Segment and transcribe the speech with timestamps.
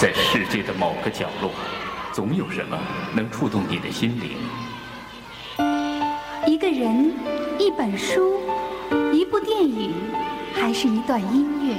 [0.00, 1.50] 在世界的某个角落，
[2.12, 2.78] 总有什么
[3.16, 4.38] 能触动你的心灵。
[6.46, 7.12] 一个人，
[7.58, 8.38] 一本书，
[9.12, 9.92] 一部电影，
[10.54, 11.74] 还是一段音乐？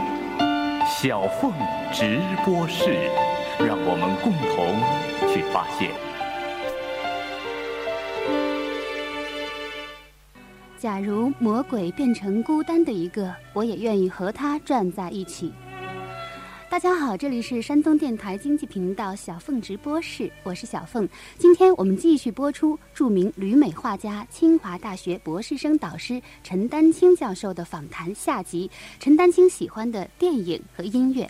[0.86, 1.54] 小凤
[1.94, 3.10] 直播室，
[3.58, 5.90] 让我们共同去发现。
[10.78, 15.54] 假如魔鬼变成孤单的一个，我也愿意和他站在一起。
[16.70, 21.10] 大家好，这里是山东电台经济频道小凤直播室，我是小凤。
[21.36, 28.70] 今天我们继续播出著名旅美画家、清华大学博士生导师陈丹青教授的访谈下集。
[29.00, 31.28] 陈丹青喜欢的电影和音乐。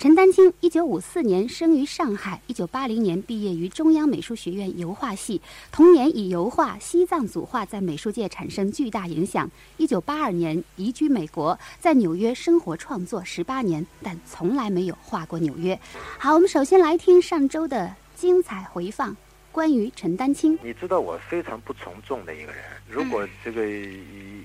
[0.00, 5.42] 陈丹青，一九五四年生于上海，一九八零年毕业于中央美术学院油画系。
[5.70, 9.50] 同年以油画、西藏组画在美术界产生巨大影响。
[9.76, 15.78] 一九八二年移居美国，在纽约生活创作十八年，但从来没有画过纽约。
[16.18, 19.14] 好，我们首先来听上周的精彩回放，
[19.52, 20.58] 关于陈丹青。
[20.62, 23.98] 你知道我非常不从众的一个人，如果这个一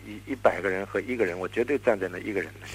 [0.06, 2.74] 一一百个人和一个人，我绝对站在那一个人那里。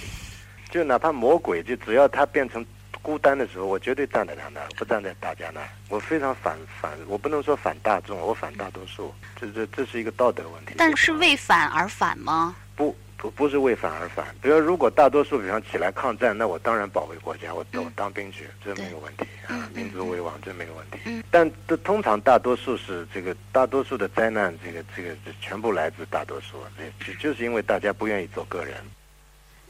[0.70, 2.64] 就哪怕魔鬼，就只要他变成
[3.02, 5.68] 孤单的时候，我绝对站在他那儿，不站在大家那儿。
[5.88, 10.74] 我非常反反，我不能说反大众，我反大多数，这这这是一个道德问题。
[10.78, 12.54] 但是为反而反吗？
[12.76, 14.26] 不不不是为反而反。
[14.40, 21.22] 比如如果大多数比方起来抗战，那我当然保卫国家，我我当兵去，这没有问题啊，民族为王这没有问题。
[21.30, 26.58] 但这通常大多数是这个大多数的灾难，这个这个全部来自大多数，
[27.04, 28.76] 就就是因为大家不愿意做个人。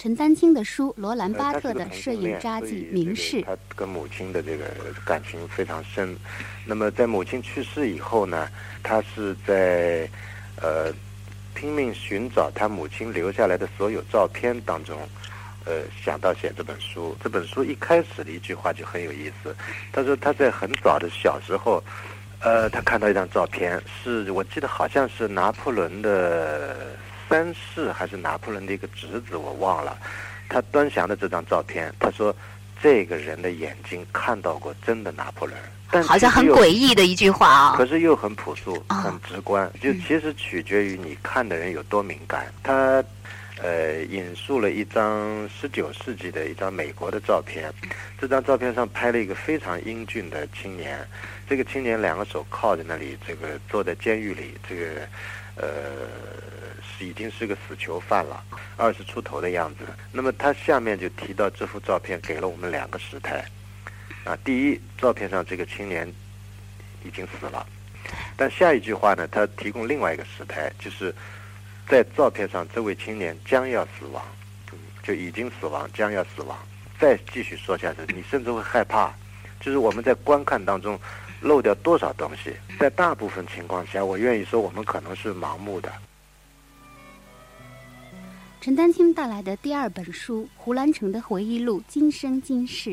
[0.00, 4.64] 陈丹青的书《罗兰巴特的摄影札记》明示，他跟母亲的这个
[5.04, 6.16] 感情非常深。
[6.64, 8.48] 那么在母亲去世以后呢，
[8.82, 10.08] 他是在
[10.56, 10.90] 呃
[11.52, 14.98] 拼命寻找他母亲留下来的所有照片当中，
[15.66, 17.14] 呃想到写这本书。
[17.22, 19.54] 这本书一开始的一句话就很有意思，
[19.92, 21.84] 他说他在很早的小时候，
[22.40, 26.96] 呃他看到一张照片，是我记得好像是拿破仑的。
[27.30, 29.96] 三世还是拿破仑的一个侄子，我忘了。
[30.48, 32.34] 他端详的这张照片，他说
[32.82, 35.56] ：“这个人的眼睛看到过真的拿破仑。”
[35.92, 37.74] 但好像很诡异的一句话啊。
[37.76, 42.52] 可是又很朴素、很直观，就其实取决于你看的人有多敏感。
[42.64, 43.02] 他
[43.62, 47.72] 呃引述了一张十九世纪的一张美国的照片，
[48.20, 50.98] 这张照片上拍了一个非常英俊的青年，
[51.48, 54.84] 这个青年两个手靠在那里，这个坐在监狱里，这个
[55.54, 55.68] 呃。
[57.06, 58.42] 已经是个死囚犯了，
[58.76, 59.84] 二十出头的样子。
[60.12, 63.44] 那么他下面就提到这幅照片给了我们两个时态，
[64.24, 66.06] 啊，第一，照片上这个青年
[67.04, 67.66] 已经死了，
[68.36, 71.14] 但下一句话呢，他提供另外一个时态，就是
[71.88, 74.22] 在照片上这位青年将要死亡，
[75.02, 76.58] 就已经死亡，将要死亡。
[76.98, 79.10] 再继续说下去，你甚至会害怕，
[79.58, 81.00] 就是我们在观看当中
[81.40, 82.54] 漏掉多少东西。
[82.78, 85.90] 在大部分情况下，我愿意说我们可能是盲目的。
[88.60, 92.90] 陈丹青带来的第二本书《胡兰成的回忆录：今生今世》。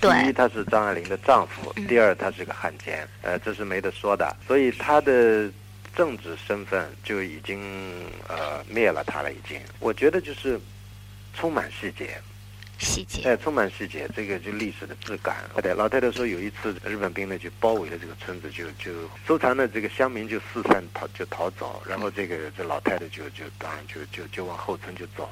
[0.00, 4.36] 第一，他是张爱玲的丈夫；第二，他是个汉奸，呃，这是没得说的。
[4.44, 5.48] 所以他的
[5.94, 7.60] 政治身份就已经
[8.28, 9.60] 呃灭了他了，已经。
[9.78, 10.60] 我觉得就是
[11.32, 12.20] 充满细节。
[12.78, 15.36] 细节哎，充满细节，这个就历史的质感。
[15.62, 18.92] 对，老太太说有一次日本兵呢就包围了这个村子，就就
[19.26, 25.28] 收藏的这个乡民就四散逃就逃走，然后这个这老太太就就当然就就就往后村就走，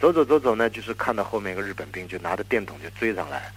[0.00, 3.52] 走走走走呢，就是看到后面一个日本兵就拿着电筒就追上来，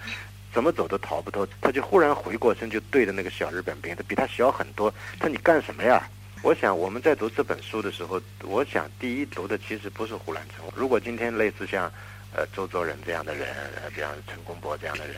[0.53, 6.05] 怎么走都逃不脱，他就忽然回过身就对着那个小日本兵，他比他小很多，他说你干什么呀？
[6.41, 11.89] 我想我们在读这本书的时候，我想第一读的其实不是胡兰成，如果今天类似像。
[12.31, 13.47] 呃，周作人这样的人，
[13.81, 15.15] 呃，比方陈公博这样的人，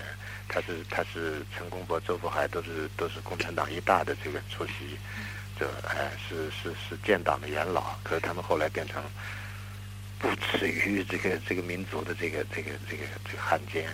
[0.47, 4.97] 他是他是陈公博、周福海都是都是共产党一大的这个出席
[5.59, 9.03] 者，哎，是是是建党的元老，可是他们后来变成
[10.19, 13.89] 不耻于这个这个民族的这个这个这个这个汉奸，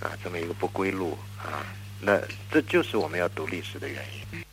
[0.00, 1.64] 啊，这么一个不归路啊，
[1.98, 2.20] 那
[2.50, 4.44] 这就是我们要读历史的原因。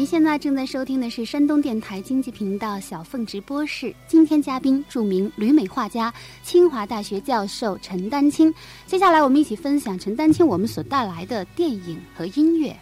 [0.00, 3.94] 您现在正在收听的是山东电台经济频道小凤直播室。
[4.06, 6.10] 今天嘉宾著名旅美画家、
[6.42, 8.50] 清华大学教授陈丹青。
[8.86, 12.74] 接下来我们一起分享陈丹青我们所带来的电影和音乐。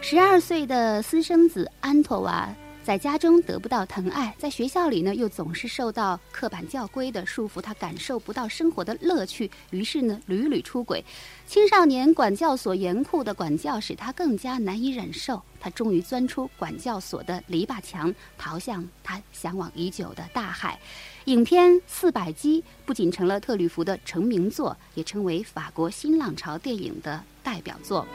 [0.00, 11.02] 十二岁的私生子安托瓦在家中得不到疼爱，在学校里呢又总是受到刻板教规的束缚，他感受不到生活的乐趣，于是呢屡屡出轨。
[11.46, 20.78] 青少年管教所严酷的管教使他更加难以忍受，他终于钻出管教所的篱笆墙，逃向他向往已久的大海。
[21.24, 28.06] 影片《四百击》不仅成了特吕弗的成名作，也成为法国新浪潮电影的代表作。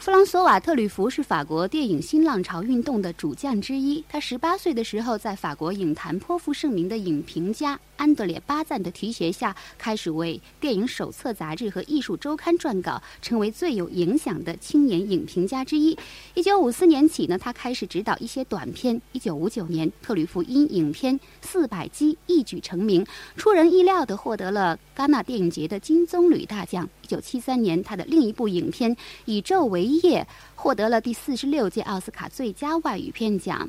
[0.00, 4.02] 弗朗索瓦·特吕弗是法国电影新浪潮运动的主将之一。
[4.08, 15.94] 他十八岁的时候，在法国影坛颇负盛名的影评家安德烈·巴赞的提携下，开始为《电影手册》杂志和《艺术周刊》撰稿，成为最有影响的青年影评家之一。
[16.32, 18.98] 一九五四年起呢，他开始执导一些短片。
[19.12, 23.04] 一九五九年，特吕弗因影片《四百击》一举成名，
[23.36, 26.88] 出人意料地获得了戛纳电影节的金棕榈大奖。
[27.10, 30.22] 一九七三年，他的另一部影片《以昼为夜》
[30.54, 33.68] 获得了第四十六届奥斯卡最佳外语片奖。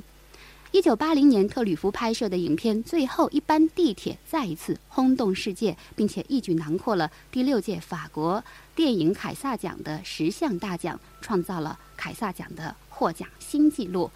[0.70, 8.44] 一九八零年，特吕弗拍摄的影片《最后一班地铁》再一次轰动世界，并且一举囊括了第六届法国
[8.76, 14.12] 电影凯撒奖的十项大奖，创造了凯撒奖的获奖新纪录。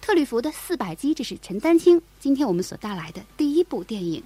[0.00, 4.22] 特吕弗的《四百击》，这是陈丹青今天我们所带来的第一部电影。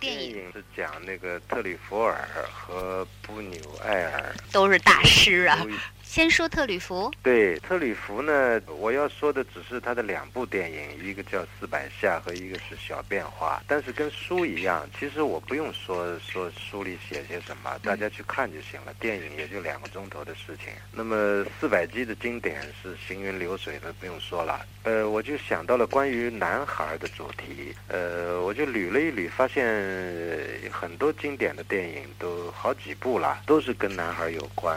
[0.00, 5.70] 电影是讲那个特里弗尔和布纽埃尔都是大师啊都。
[6.10, 13.60] 先说特吕弗，对特吕弗呢，我要说的只是他的两部电影，一个叫《四百下》和一个是《小变化》。
[13.68, 18.92] 但是跟书一样，其实我不用说说书里写些什么，大家去看就行了。
[18.94, 20.72] 电影也就两个钟头的事情。
[20.90, 21.14] 那么
[21.60, 24.66] 《四百集》的经典是行云流水的，不用说了。
[24.82, 27.72] 呃，我就想到了关于男孩的主题。
[27.86, 34.76] 呃，我就捋了一捋，发现呃很多经典的电影都好几部了，都是跟男孩有关。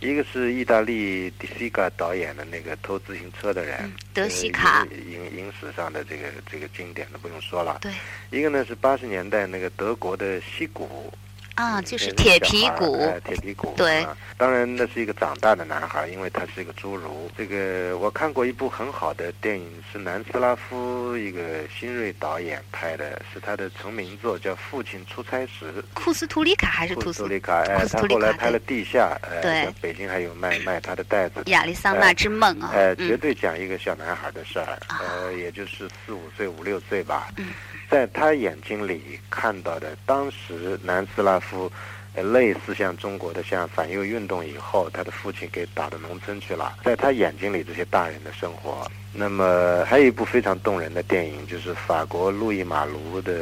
[0.00, 7.78] 一个是意大利迪西卡导演的那个偷自行车的人，德西卡呃影影影史上的这个这个经典的不用说了。
[7.80, 7.92] 对
[8.30, 11.10] 一个呢是八十年代那个德国的西谷，
[11.56, 13.74] 啊，嗯就是铁皮鼓，哎铁皮鼓。
[13.76, 17.30] 对啊当然那是一个长大的男孩，因为他是一个侏儒。
[17.38, 21.40] 这个我看过一部很好的电影，是南斯拉夫一个
[21.74, 25.72] 新锐导演拍的，是他的成名作，叫《父亲出差时》。
[25.94, 31.42] 库斯图里卡还是库图斯斯图里卡，哎，他后来拍了《地下》，哎，对北京还有卖 卖他的袋子。
[31.46, 37.46] 亚利桑那之梦啊呃，，绝嗯，对讲一个小男孩的事儿，啊呃，也就是四五岁、五六岁吧嗯，
[37.88, 41.70] 在他眼睛里看到的，当时南斯拉夫，
[42.14, 48.90] 呃，类似像中国的像反右运动以后，他的父亲给打到农村去了，在他眼睛里这些大人的生活。
[49.12, 53.32] 那么还有一部非常动人的电影，就是法国路易马卢的，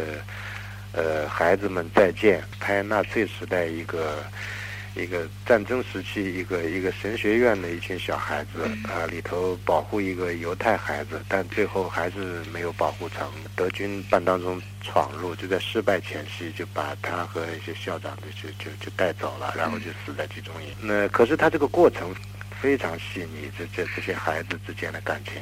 [0.92, 4.22] 呃，孩子们再见，拍纳粹时代一个。
[4.94, 13.28] 一个战争时期，一个一个神学院的一群小孩子啊，里头保护一个犹太孩子，但最后还是没有保护成。
[13.56, 20.68] 德军半当中闯入，就在失败前夕就把他和一些校长就就就就带走了，然后就死在集中营。
[20.80, 22.14] 那可是他这个过程
[22.60, 25.34] 非常细腻，这这这些孩子之间的感情。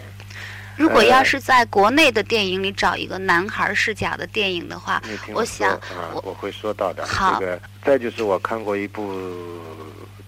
[0.76, 5.02] 如果要是在国内的电影里找一个男孩视角的电影的话，
[5.34, 7.06] 我想啊，我我会说到的。
[7.06, 9.02] 好这个再就是我看过一部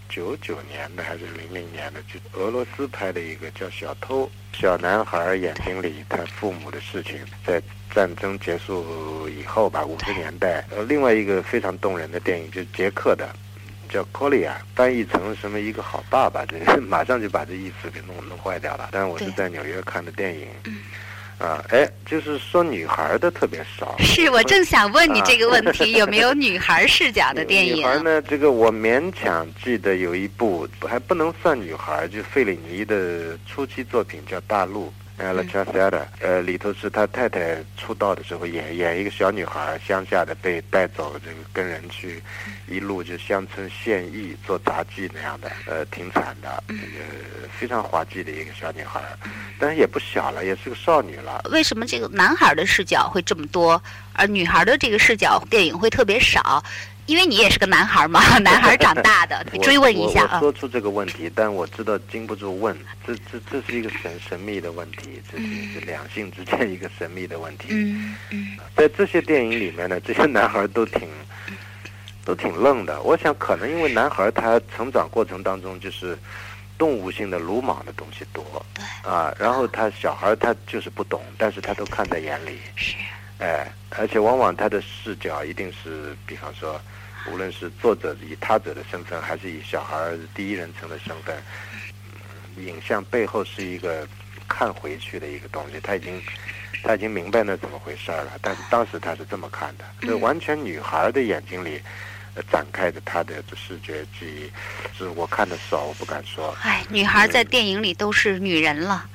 [0.09, 4.25] 九九年的还是零零年的，就俄罗斯拍的一个叫《小偷》，
[4.61, 7.61] 小男孩眼睛里他父母的事情，在
[7.93, 10.65] 战争结束以后吧，五十年代。
[10.71, 13.29] 呃，另外一个非常动人的电影就是捷克的。
[13.95, 18.89] 叫 Kolia，翻译成什么一个好爸爸，这个 马上就把这意思给弄弄坏掉了。
[18.91, 20.49] 但是我是在纽约看的电影，
[21.39, 23.95] 啊，哎，就是说女孩的特别少。
[24.01, 27.77] 是我正想问你这个问题， 有没有女孩视角的电影？
[27.77, 28.21] 女孩呢？
[28.23, 34.89] 这个我勉强记得有一部，还不能算女孩，就费里尼的初期作品叫《大陆》。
[35.17, 42.21] 呃，La c h a s e r a 呃，里头是他太太出道的时候演演一个小女孩，乡下的被带走，这个跟人去，
[42.69, 49.01] 一路就乡村献艺做杂技那样的，呃，挺惨的，这个非常滑稽的一个小女孩，
[49.59, 51.43] 但是也不小了，也是个少女了。
[51.53, 53.81] 为什么这个男孩的视角会这么多，
[54.15, 56.61] 而女孩的这个视角电影会特别少？
[57.07, 60.41] 因为你也是个男孩嘛， 男孩长大的，追问一下啊。
[60.41, 67.69] 我我说出这个问题，但我知道经不住问，这这这是一个神神秘的问题，这是是两性之间一个神秘的问题。
[67.71, 71.09] 嗯嗯在这些电影里面呢，这些男孩都挺
[72.25, 73.03] 都挺愣的。
[73.03, 76.19] 我想，可能因为男孩他成长过程当中就是
[76.79, 78.45] 动物性的鲁莽的东西多，
[78.75, 82.59] 对啊，然后他小孩他就是不懂，但是他都看在眼里。
[82.75, 82.95] 是
[83.39, 86.81] 哎，而且往往他的视角一定是，比方说，
[87.33, 91.37] 无论是作者以他者的身份，还是以小孩儿第一人称的身份，
[92.57, 94.07] 嗯影像背后是一个
[94.49, 95.81] 看回去的一个东西。
[95.81, 96.21] 他已经
[96.83, 101.77] 他已经明白那怎么回事儿了，但是当时他是这么看的，嗯就完全女孩儿的眼睛里。
[101.77, 101.83] 呃
[102.51, 104.51] 展开的他的视觉记忆，
[104.97, 106.57] 是我看的少，我不敢说。
[106.63, 109.07] 哎，女孩在电影里都是女人了。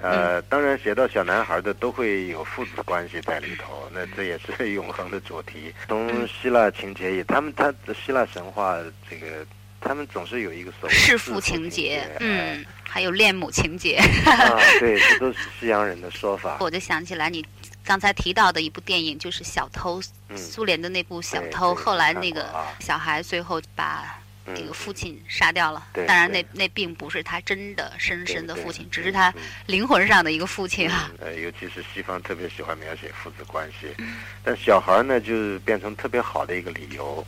[0.00, 5.72] 呃，当然写到小男孩的都会有父子关系在里头，那这也是永恒的主题。
[5.88, 9.46] 从希腊情节也，他们他的希腊神话这个，
[9.80, 13.96] 他们总是有一个所谓弑父父情节节，，嗯，还有恋母情节。
[14.24, 16.56] 哎啊，对，这都是西洋人的说法。
[16.60, 17.44] 我就想起来你
[17.84, 20.36] 刚才提到的一部电影，就是《小偷》，嗯。
[20.36, 25.86] 苏联的那部《小偷》，后来那个小孩最后把嗯这个父亲杀掉了。
[25.94, 29.42] 当然那，那并不是他真的深深的父亲，只是他嗯。
[29.66, 31.10] 灵魂上的一个父亲啊。
[31.20, 34.16] 嗯呃，尤其是西方特别喜欢描写父子关系，嗯。
[34.42, 37.24] 但小孩呢，就是变成特别好的一个理由，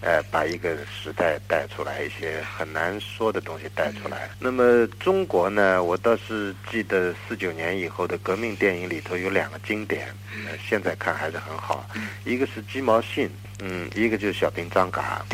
[0.00, 4.28] 呃，把一个时代带出来，一些很难说的东西带出来。
[4.38, 10.08] 那么中国呢，我倒是记得四九年以后的革命电影里头有两个经典，
[10.46, 11.88] 呃，现在看还是很好，
[12.24, 15.24] 一个是鸡毛信，嗯，一个就是小兵张嘎。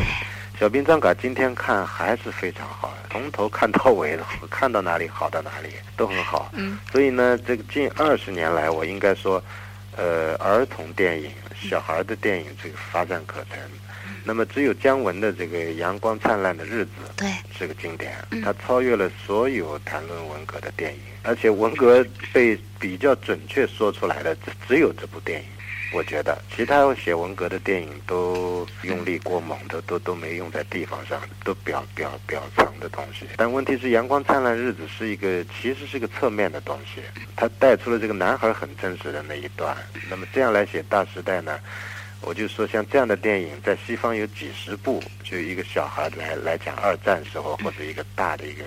[0.56, 4.16] 小兵张嘎今天看还是非常好，从头看到尾，
[4.50, 6.50] 看到哪里好到哪里都很好。
[6.54, 9.42] 嗯，所以呢，这个近二十年来，我应该说，
[9.96, 13.58] 呃，儿童电影、小孩的电影这个发展可成。
[14.24, 25.46] 那么，只有姜文的这个《阳光灿烂的日子》对，是个经典嗯，它超越了所有谈论文革的电影，而且文革被比较准确说出来的只只有这部电影。
[25.92, 33.26] 我觉得其他写文革的电影都用力过猛，都都都没用在地方上，都表表表层的东西。
[33.36, 37.00] 但问题是，《阳光灿烂日子》是一个其实是个侧面的东西，
[37.34, 39.76] 它带出了这个男孩很真实的那一段。
[40.08, 41.58] 那么这样来写《大时代》呢？
[42.22, 48.62] 我就说，像这样的电影，在西方有几十部，就一个小孩来来讲二战时候，或者一个大的一个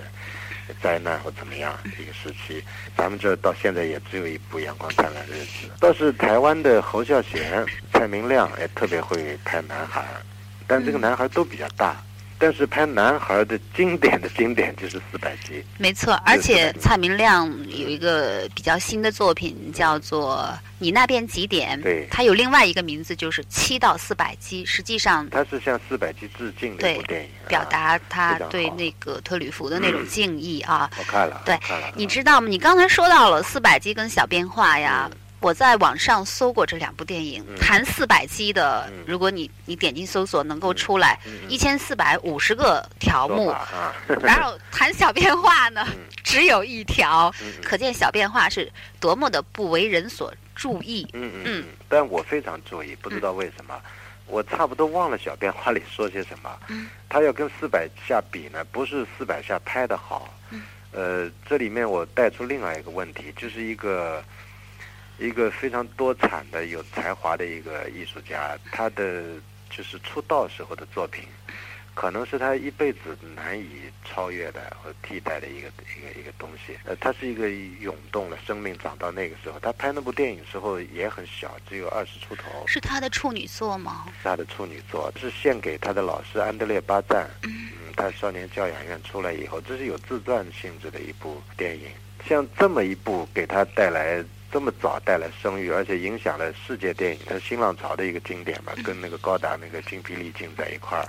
[0.81, 2.63] 灾难或怎么样一个时期，
[2.97, 5.67] 咱们这到现在也只有一部《阳光灿烂的日子》。
[5.79, 10.03] 倒是台湾的侯孝贤、蔡明亮也特别会拍男孩，
[10.65, 11.95] 但这个男孩都比较大。
[12.43, 16.11] 但是拍男孩的经典的经典就是《四百集》，没错。
[16.25, 30.91] 而且蔡明亮有一个比较新的作品叫做《你那边几点》，对它有另外一个名字就是《七到四百集》，实际上它是向《四百集》致敬的一部对电影，啊表达他对那个特吕弗的那种敬意啊。
[30.99, 31.57] 我看了，对
[31.95, 32.49] 你知道吗？
[32.49, 35.09] 你刚才说到了四百集跟小变化呀。
[35.43, 37.57] 嗯我在网上搜过这两部电影，嗯。
[37.57, 39.03] 谈四百集的，嗯。
[39.05, 41.19] 如果你你点击搜索，能够出来
[41.49, 48.71] 一千四百五十个条目，啊， 然后谈小变化呢嗯， 只有一条，可见小变化是
[49.01, 51.05] 多么的不为人所注意。
[51.11, 51.27] 嗯。
[51.27, 53.77] 嗯嗯嗯，但我非常注意，不知道为什么，
[54.27, 56.49] 我差不多忘了小变化里说些什么。
[56.69, 60.33] 嗯， 他要跟四百下比呢，不是四百下拍的好。
[60.51, 60.61] 嗯，
[60.93, 64.23] 呃，这里面我带出另外一个问题，就是一个
[65.17, 69.23] 一个非常多产的、有才华的一个艺术家，他的
[69.69, 71.23] 就是出道时候的作品。
[71.95, 73.69] 可能是他一辈子难以
[74.03, 76.75] 超越的或替代的一个一个一个东西。
[76.85, 79.59] 呃，他是一个涌动的生命长到那个时候。
[79.59, 84.05] 他拍那部电影时候也很小，只有二十出头，是他的处女作吗？
[84.07, 87.29] 是他的处女作，是献给他的老师安德烈巴赞。
[87.43, 91.89] 嗯，他少年教养院出来以后，这是有自传性质的一部电影。
[92.27, 94.23] 像这么一部给他带来
[94.53, 101.03] 这么早带来声誉，而且影响了世界电影，它是新浪潮的一个经典嘛，跟那个高达那个精疲力尽在一块儿。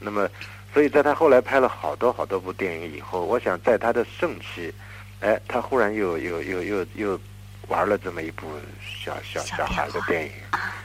[0.00, 0.28] 那么，
[0.74, 4.74] 所以在他后来拍了好多好多部电影以后，我想在他的盛期，
[5.20, 7.20] 哎，他忽然又又又又又
[7.68, 10.32] 玩了这么一部小小小小孩的电影。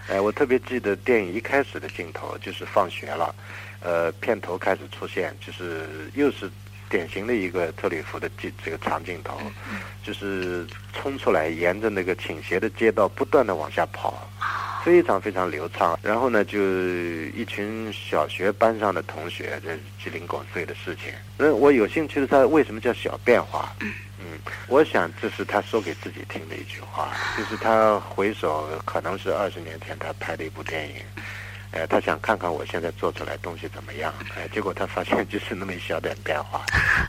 [0.08, 3.34] 哎，我特别记得电影一开始的镜头就是放学了，
[3.80, 6.48] 呃，片头开始出现，就是又是
[6.90, 9.40] 典型的一个特里弗的镜这个长镜头，
[10.04, 14.28] 就是冲出来，沿着那个倾斜的街道不断的往下跑，
[14.84, 15.98] 非常非常流畅。
[16.02, 21.14] 然后呢，就一群小学班上的同学，这鸡零狗碎的事情。
[21.38, 23.76] 那我有兴趣的，他为什么叫小变化？
[24.18, 30.96] 嗯，我想这是他说给自己听的一句话，就是他回首可能是二十年前他拍的一部电影，
[31.76, 36.66] 呃，他想看看我现在做出来东西怎么样，哎、结果他发现 就是那么一小点变化，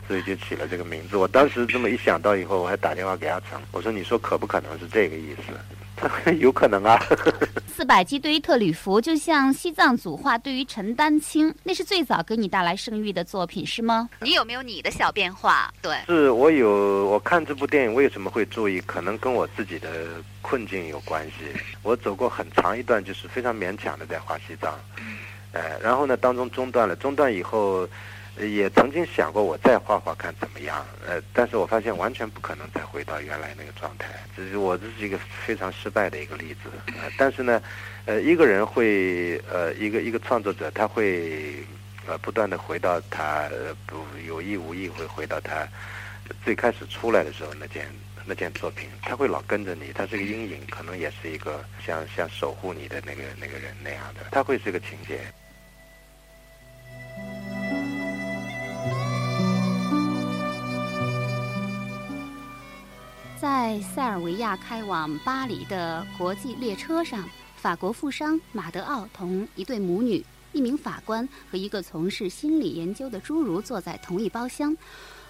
[0.07, 1.15] 所以就起了这个名字。
[1.15, 5.53] 我当时这么一想到以后，我还打电话给阿成，我说你说可不可能是这个意思？
[6.39, 6.97] 有可能啊。
[7.67, 14.09] 四百击对于特吕弗，就像西藏组画对于陈丹青，那是最早给你带来声誉的作品，是吗？
[14.21, 15.71] 你有没有你的小变化？
[15.81, 17.07] 对，是我有。
[17.07, 18.81] 我看这部电影为什么会注意？
[18.81, 20.07] 可能跟我自己的
[20.41, 21.33] 困境有关系。
[21.83, 24.73] 我走过很长一段，就是非常勉强的在画西藏，
[25.51, 27.87] 呃，然后呢，当中中断了，中断以后。
[28.39, 34.09] 也曾经想过我再画画看怎么样，呃，但是我发现完全不可能再回到原来那个状态。
[34.35, 36.69] 这是我这是一个非常失败的一个例子。
[36.87, 37.61] 呃，但是呢，
[38.05, 41.63] 呃，一个人会，呃，一个一个创作者他会，
[42.05, 43.49] 呃，不断的回到他
[43.85, 45.67] 不有意无意会回到他
[46.43, 47.87] 最开始出来的时候那件
[48.25, 55.21] 那件作品，他会老跟着你，他是个阴影，可能也是一个像像守护你的那个那个人那样的，他会是个情节。
[63.39, 67.23] 在塞尔维亚开往巴黎的国际列车上，
[67.55, 74.75] 法国富商马德奥同一对母女、一名法官和一个从事心理研究的侏儒坐在同一包厢。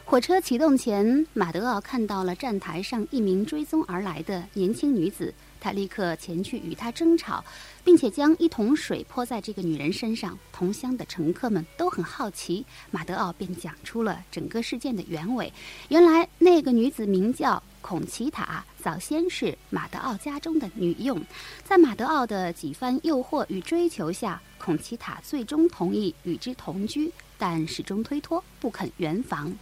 [0.05, 5.33] 火车启动前，马德奥看到了站台上一名追踪而来的年轻女子。
[5.59, 7.43] 他立刻前去与她争吵，
[7.83, 10.37] 并且将一桶水泼在这个女人身上。
[10.53, 15.51] 同乡的乘客们都很好奇，马德奥便讲出了整个事件的原委。
[15.89, 21.17] 原来那个女子名叫孔奇塔，早先是马德奥家中的女佣。
[21.63, 29.55] 在马德奥的几番诱惑与追求下，孔奇塔最终同意与之同居，但始终推脱，不肯圆房。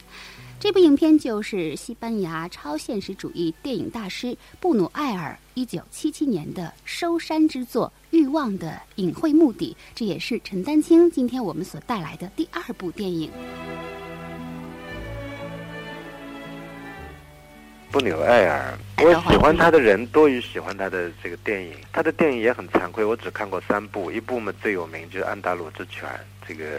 [0.59, 13.29] 这部影片就是西班牙超现实主义电影大师布努埃尔一九七七年的收山之作《欲望的隐晦目的》，这也是陈丹青今天我们所带来的第二部电影。
[17.95, 21.73] 布纽埃尔，我喜欢他的人多于喜欢他的这个电影。
[21.93, 26.03] 他的电影也很惭愧，我只看过三部，一部嘛最有名就是《安达鲁之犬》，
[26.45, 26.77] 这个。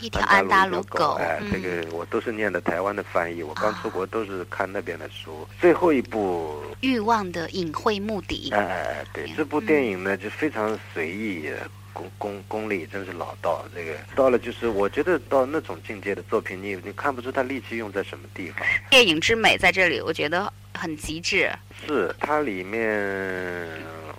[0.00, 3.42] 一条安达鲁狗，哎，这个我都是念的台湾的翻译。
[3.42, 5.46] 我刚出国都是看那边的书。
[5.60, 11.50] 最后一部《欲望的隐晦目的》，哎哎哎，对，这部电影呢就非常随意，
[11.94, 13.64] 功功功力真是老道。
[13.74, 18.66] 这个到了就是我觉得到那种境界的作品，你你看不出他力气用在什么地方。
[18.90, 21.50] 电影之美在这里，我觉得很极致。
[21.86, 22.84] 是它里面。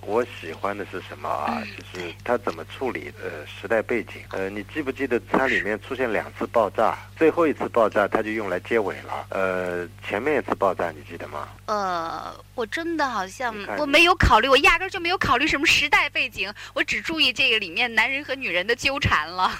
[0.06, 1.60] 我喜欢的是什么啊？
[1.76, 4.22] 就是他怎么处理呃时代背景。
[4.30, 6.96] 呃，你记不记得它里面出现两次爆炸？
[7.16, 9.26] 最后一次爆炸，它就用来结尾了。
[9.30, 11.48] 呃，前面一次爆炸你记得吗？
[11.66, 19.50] 呃，我真的好像我没有考虑，我压根就没有考虑什么时代背景，我只注意这个里面男人和女人的纠缠了。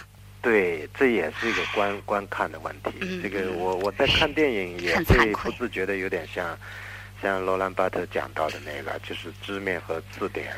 [0.41, 3.21] 对，这也是一个观观看的问题。
[3.21, 6.57] 这个我我在看电影也会不自觉的有点像。
[7.23, 10.53] 像罗兰巴特讲到的那个，就是知面和字典。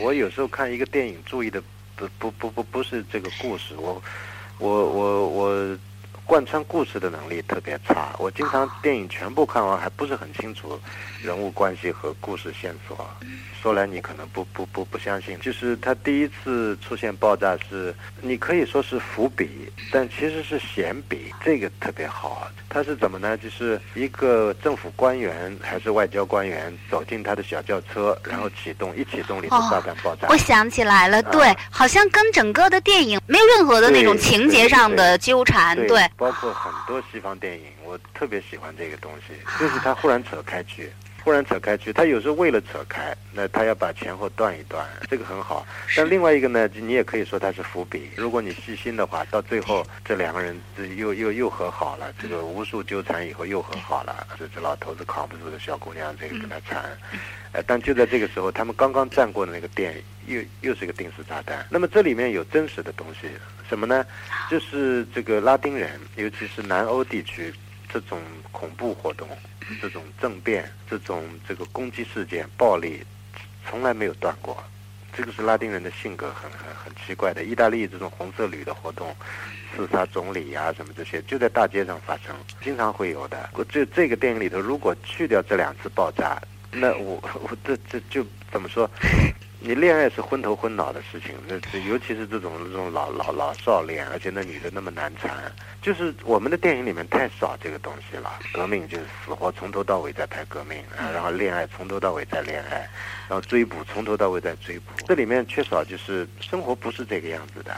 [0.00, 1.62] 我有时候看一个电影，注意的
[1.96, 4.02] 不不不不不是这个故事，我
[4.58, 5.78] 我我我
[6.26, 8.14] 贯穿故事的能力特别差。
[8.18, 10.78] 我经常电影全部看完，还不是很清楚
[11.22, 13.08] 人物关系和故事线索。
[13.62, 22.46] 说来你可能不不不不相信，就是他第一次出现爆炸是，你可以说是伏笔，但其实是闲笔，这个特别好。
[22.68, 23.38] 他是怎么呢？
[23.38, 30.28] 就是一个政府官员还是外交官员走进他的小轿车，然后启动，一启动里头炸弹爆炸。
[30.28, 36.06] 我想起来了，对，好像跟整个的电影没有任何的那种情节上的纠缠，对。
[36.16, 40.90] 包括很多西方电影，我特别喜欢这个东西，就是他忽然扯开去。
[41.24, 45.66] 忽然扯开去，他有时候为了扯开，那他要把前后断一断，这个很好。
[45.96, 48.10] 但另外一个呢，你也可以说他是伏笔。
[48.14, 50.60] 如果你细心的话，到最后这两个人
[50.98, 54.26] 又又又和好了，这个无数纠缠以后又和好了。
[54.38, 56.84] 这这老头子扛不住的小姑娘，这个跟他缠。
[57.52, 59.94] 呃，但就在这个时候，他们刚刚站过的那个店
[60.26, 61.66] 又又是一个定时炸弹。
[61.70, 63.28] 那么这里面有真实的东西，
[63.66, 64.04] 什么呢？
[64.50, 67.50] 就是这个拉丁人，尤其是南欧地区
[67.94, 69.28] 这种恐怖活动。
[69.80, 73.02] 这种政变、这种这个攻击事件、暴力，
[73.64, 74.62] 从来没有断过。
[75.16, 77.44] 这个是拉丁人的性格，很很很奇怪的。
[77.44, 79.16] 意大利这种红色旅的活动，
[79.74, 83.48] 刺杀总理呀什么这些，就在大街上发生，经常会有的。
[83.54, 88.90] 我这这个电影里头，如果去掉这两次爆炸，那我我这这就怎么说？
[89.66, 95.50] 你恋爱是昏头昏脑的事情，那这尤其是这种这种老老老少恋，而且那女的那么难缠，
[95.80, 98.30] 就是我们的电影里面太少这个东西了。
[98.52, 102.86] 革命就是死活从头到尾在拍革命，然后恋爱从头到尾在恋爱，
[103.26, 104.92] 然后追捕从头到尾在追捕。
[105.06, 107.74] 这里面缺少就是生活不是这个样子的，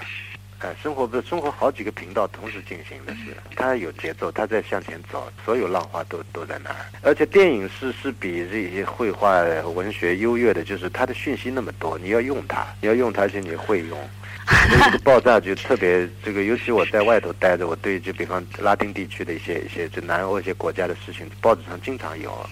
[0.61, 6.77] 哎，生活不是生活好几个频道同时进行的是，它有节奏，它在向前走，所有浪花都都在那儿。
[7.03, 9.43] 而且电影是是比这些绘画
[9.75, 13.99] 文学优越的，就是它的讯息那么多，你要用它，你要用它，而且你会用。
[14.71, 22.49] 这个爆炸就特别这个，尤其我在外头待着，我对就比方拉丁地区的一些一些就南欧一些国家的事情，报纸上经常有。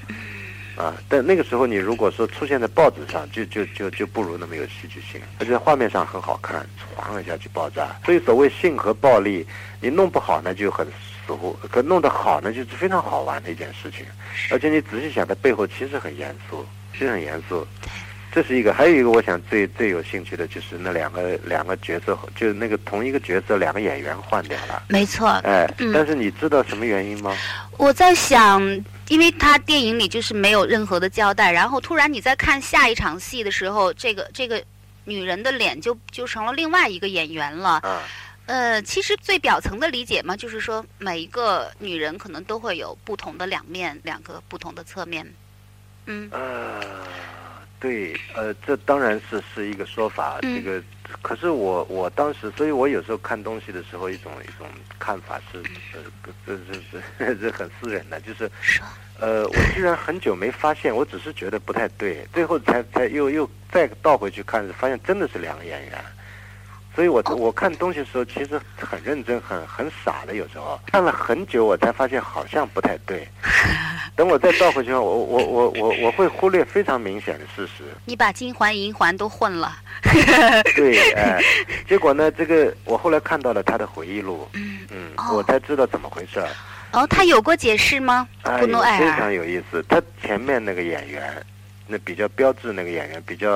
[0.76, 7.96] 啊，但那个时候你如果说出现在报纸上，就就就就不如那么有戏剧性，而且画面上很好看，晃一下就爆炸。
[8.04, 9.46] 所以所谓性和暴力，
[9.80, 14.04] 你弄不好呢就很死乎，可弄得好呢就是非常好玩的一件事情。
[14.50, 17.66] 而且你仔细想，它背后其实很严肃，其实很严肃。
[18.32, 24.82] 这是一个，还有一个，我想最最有兴趣的就是那两个两个角色，就是那个同一个角色，两个演员换掉了。
[24.88, 25.28] 没错。
[25.44, 27.32] 哎，但是你知道什么原因吗？
[27.76, 28.60] 我在想，
[29.08, 34.62] 因为他电影里就是没有任何的交代，然后突然你在看下一场戏的时候，这个这个
[35.04, 37.80] 女人的脸就就成了另外一个演员了。
[37.84, 37.98] 嗯。
[38.46, 45.26] 呃，其实最表层的理解嘛，就是说每一个女人可能都会有不同的两面，两个不同的侧面。
[46.06, 46.28] 嗯。
[46.30, 46.80] 呃。
[47.84, 50.38] 对，呃，这当然是是一个说法。
[50.40, 50.82] 这个，
[51.20, 54.66] 可是我我当时，所以我有时候看东西的时候，一种一种
[54.98, 55.58] 看法是，
[55.92, 56.00] 呃，
[56.46, 56.80] 这这
[57.18, 58.50] 这 这很私人的，就是，
[59.20, 66.02] 呃，我居然很久没发现，我只是觉得不太对，最后才才又又再倒回去看，发现真的是两个演员。
[66.94, 70.36] 所以，我我看东西的时候，其实很认真，很很傻的。
[70.36, 73.26] 有时候看了很久，我才发现好像不太对。
[74.14, 77.82] 等我再倒回去，我我我我我会忽略非常明显的事实。
[78.04, 79.76] 你把金环银环都混了。
[80.76, 81.42] 对，哎，
[81.88, 82.30] 结果呢？
[82.30, 86.40] 这个我后来看到了他的回忆录，嗯嗯，我才知道怎么回事。
[86.92, 88.28] 哦，他有过解释吗？
[88.60, 89.84] 布努埃尔非常有意思。
[89.88, 91.44] 他前面那个演员，
[91.88, 93.48] 那比较标志那个演员，比较。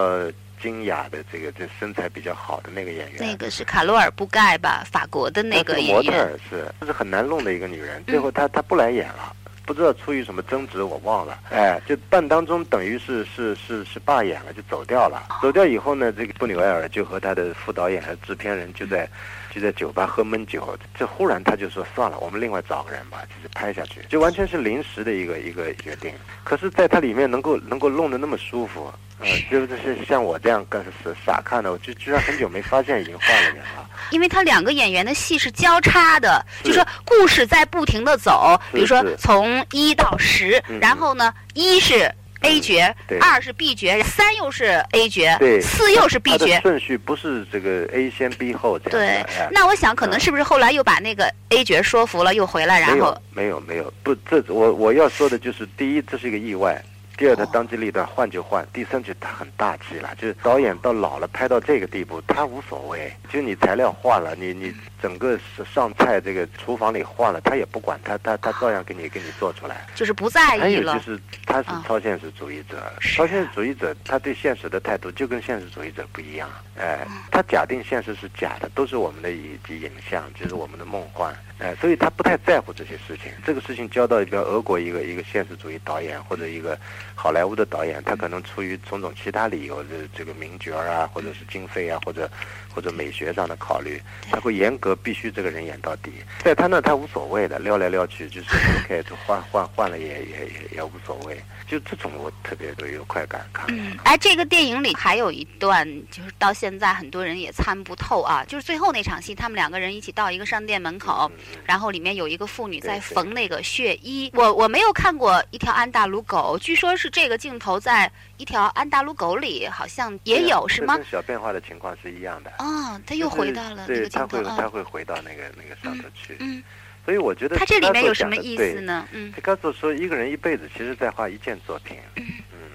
[0.60, 4.84] 精雅的这个这身材比较好的那个演员，那个是卡罗尔布盖吧？
[4.90, 8.02] 法国的那个演员是，她是很难弄的一个女人。
[8.04, 11.38] 最后她她不来演了，不知道出于什么争执，我忘了。
[11.50, 15.22] 哎，就半当中等于是是是是罢演了，就走掉了。
[15.42, 19.08] 走掉以后呢，这个布纽埃尔就和他的副导演和制片人就在
[19.54, 20.76] 就在酒吧喝闷酒。
[20.96, 26.12] 这忽然他就说算了，我们另外找个人吧，就是拍下去，就完全是临时的一个一个决定。
[26.44, 28.92] 可是，在它里面能够能够弄得那么舒服。
[29.20, 30.90] 嗯，就是像我这样更是
[31.26, 33.88] 傻看的，我就居然很久没发现已经换了人了。
[34.10, 42.08] 因为他两个演员的戏是交叉的，就说故事在不停的走，比如说从一到十，然后呢，一是
[42.42, 46.60] A 角，二是 B 角，三又是 A 角，四又是 B 角。
[46.60, 49.24] 顺序不是这个 A 先 B 后这样。
[49.26, 56.80] 对，那我想可能是不是后来又把那个 A 角说服了，又回来，然后没有没有不，这我我要说的就是第一，这是一个意外。
[57.18, 65.36] 第二，他当机立断换就换；第三，就他很大气了，就是导演到老了拍到这个地步，他无所谓，就你材料换了，你你整个
[65.74, 70.92] 上菜这个厨房里换了，他也不管，他他他照样给你给你做出来，就是不在意了。
[70.92, 81.36] 还有就是他是超现实主义者，超现实主义者他对现实的态度就跟现实主义者不一样，哎，他假定现实是假的，都是我们的以及影像，就是我们的梦幻。
[81.60, 83.32] 哎，所以他不太在乎这些事情。
[83.44, 86.78] 这个事情交到一个俄国一个一个现实主义导演或者一个
[87.16, 92.30] 好莱坞的导演，他可能出于种种其他理由的这个名角啊，或者是经费啊，或者
[92.72, 96.12] 或者美学上的考虑，他会严格必须这个人演到底。
[96.44, 101.36] 在他那他无所谓的，撩来撩去就是 OK，就换换换了也也也也无所谓。
[101.68, 103.66] 就这种我特别的有快感看。
[103.68, 111.30] 嗯，哎，这个电影里还有一段，就是到现在很多人也参不透啊，就是最后那场戏，他们两个人一起到一个商店门口，
[111.66, 114.30] 然后里面有一个妇女在缝那个血衣。
[114.34, 120.96] 我我没有看过一条安大鲁狗，据说是这个镜头在一条安大鲁狗里好像也有，是吗？
[120.96, 122.50] 跟小变化的情况是一样的。
[122.58, 124.26] 哦，他又回到了那个镜头。
[124.26, 126.36] 对，他会他会回到那个那个上头去。
[126.40, 126.62] 嗯。
[127.08, 129.08] 所以我觉得他这里面有什么意思呢？
[129.12, 131.96] 嗯，他告诉说，一个人一辈子其实在画一件作品。
[132.16, 132.68] 嗯，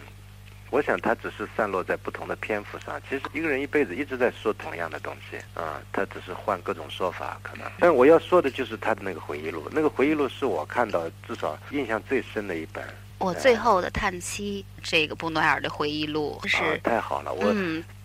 [0.71, 2.99] 我想他只是散落在不同的篇幅上。
[3.07, 7.71] 其实一个人一辈子一直在说同样的东西啊，他只是换各种说法可能。
[7.77, 12.83] 但我要说的就是他的那个回忆录，那个回忆录是我看到至少印象最深的一本。
[13.19, 17.53] 我最后的叹息，这个布诺埃尔的回忆录是太好了，我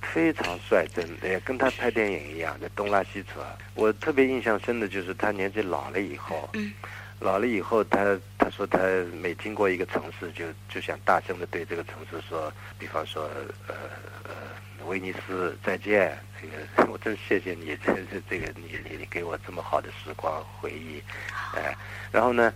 [0.01, 3.40] 非常率真，也跟他拍电影一样，在东拉西扯。
[3.75, 6.73] 我特别印象深的就是他年纪老了以后，嗯
[7.18, 8.79] 老了以后，他他说他
[9.21, 13.25] 每经过一个城市，就就想大声的对这个城市说，比方说
[13.66, 13.75] 呃
[14.23, 21.03] 呃威尼斯再见，这个 我真谢谢你，这这这个你你你给我这么好的时光回忆，
[21.57, 21.77] 哎，
[22.12, 22.53] 然后呢，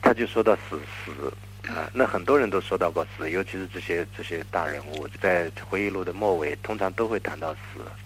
[0.00, 1.32] 他就说到死死。
[1.68, 7.60] 啊，那很多人都说到过死，尤其是这些这些大人物，在回忆录的末尾，通常都会谈到死。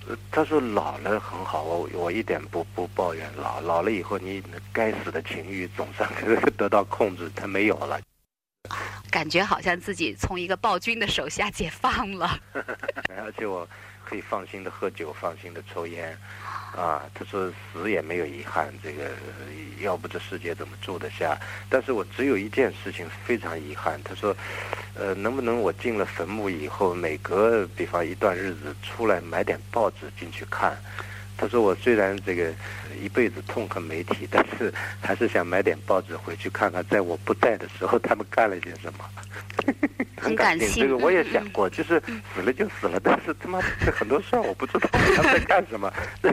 [0.08, 4.42] 呃他说老了很好，我我一点不不抱怨老，老了以后你
[4.72, 6.08] 该死的情欲总算
[6.56, 8.00] 得到控制，他没有了。
[9.10, 12.38] 感觉好像自己从一个暴君的手下解放了。
[13.16, 13.66] 而且我
[14.04, 16.16] 可以放心的喝酒，放心的抽烟，
[16.76, 19.10] 啊，他说死也没有遗憾，这个
[19.80, 21.38] 要不这世界怎么住得下？
[21.68, 24.36] 但是我只有一件事情非常遗憾，他说，
[24.94, 30.76] 呃，能不能我进了坟墓以后，每隔比方一段日子出来买点报纸进去看。
[31.40, 32.52] 他说：“我虽然这个
[33.00, 39.04] 一辈子痛恨媒体，但是还是想买点报纸回去看看，在我不在的时候他们干了些什么。
[40.18, 42.02] 很感感性这个我也嗯想过，就是
[42.34, 45.92] 死了就死了，但是他妈这很多事儿我不知道他在干什么。
[46.22, 46.30] 这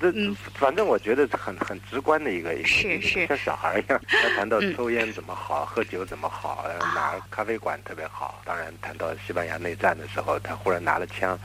[0.00, 4.00] 这嗯反正我觉得很很直观的一个是是像小孩一样。
[4.08, 8.40] 他谈到嗯抽烟怎么好，喝酒怎么好，呃哪儿咖啡馆特别好。
[8.44, 11.38] 当然谈到西班牙内战的时候，他忽然拿了枪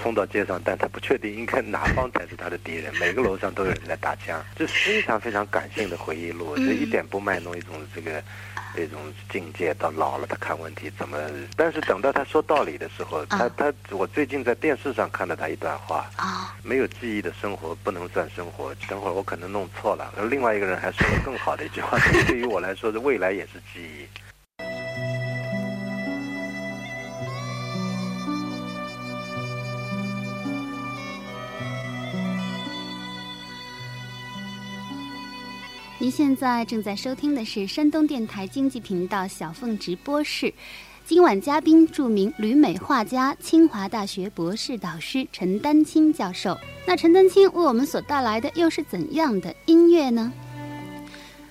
[0.00, 2.92] 冲到街上，但他不确定应该哪方才是他的敌人。
[2.98, 8.22] 每个楼上都有人在打枪，这是非常非常感性的回忆录，这一点不卖弄一种这个。
[8.76, 11.18] 这种境界到老了，他看问题怎么？
[11.56, 18.74] 但是等到他说道理的时候，他他我最近在电视上看到他一段话，啊，没有记忆的生活不能算生活。
[18.86, 24.06] 等会儿我可能弄错了，而另外一个人还说了更好的一句话，对于我来说，是未来也是记忆。
[36.06, 40.54] 您现在正在收听的是山东电台经济频道小凤直播室。
[41.04, 46.56] 今晚嘉宾著名旅美画家、清华大学博士导师陈丹青教授。
[46.86, 50.32] 那陈丹青为我们所带来的又是怎样的音乐呢？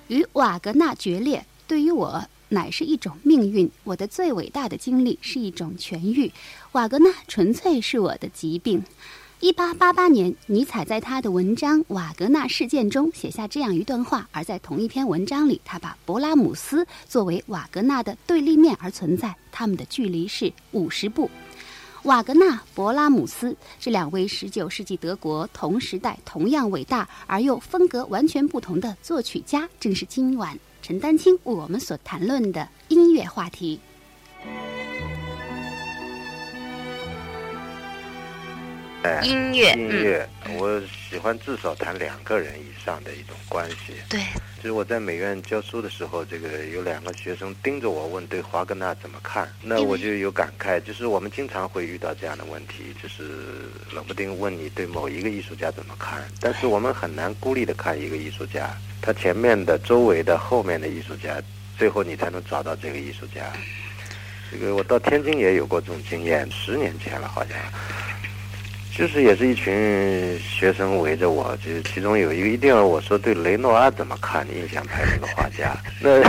[0.08, 3.70] 与瓦格纳决裂，对于我乃是一种命运。
[3.84, 6.32] 我的最伟大的经历是一种痊愈。
[6.72, 8.82] 瓦格纳纯粹是我的疾病。
[9.46, 21.30] 一八八八年，尼采在他的文章《瓦格纳事件》中写下这样一段话，而在同一篇文章里，他把勃拉姆斯作为瓦格纳的对立面而存在，他们的距离是五十步。
[22.02, 33.78] 瓦格纳、勃拉姆斯这两位19世纪德国同时代同样伟大而又风格完全不同的作曲家，正是今晚陈丹青为我们所谈论的音乐话题。
[39.06, 43.94] 哎，音乐，音乐，我喜欢至少谈两个人以上的一种关系。
[44.08, 44.18] 对，
[44.56, 53.22] 就是我在美院教书的时候，这个有两个学生盯着我问对华格纳怎么看，那我就有感慨，就是我们经常会遇到这样的问题，就是
[53.92, 61.40] 冷不丁问你对某一个艺术家怎么看，但是我们很难孤立的看一个艺术家，他前面的、周围的、后面的艺术家，
[61.78, 63.52] 最后你才能找到这个艺术家。
[64.50, 67.56] 这个我到天津也有过这种经验，十年前了好像。
[68.96, 75.76] 就是也是一群学生围着我，就是其中有一个一定要我说对雷诺阿怎么看，印象派那个画家。
[76.00, 76.22] 那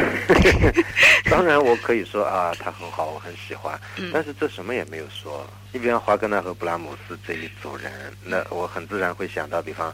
[1.32, 3.80] 当然我可以说啊，他很好，我很喜欢，
[4.12, 5.48] 但是这什么也没有说。
[5.72, 7.92] 你比方华格纳和布拉姆斯这一组人，
[8.24, 9.94] 那我很自然会想到，比方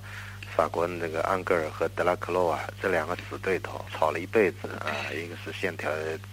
[0.55, 5.89] 法国那个安格尔和德拉克洛瓦这两个死对头，吵了一辈子啊，一个是线条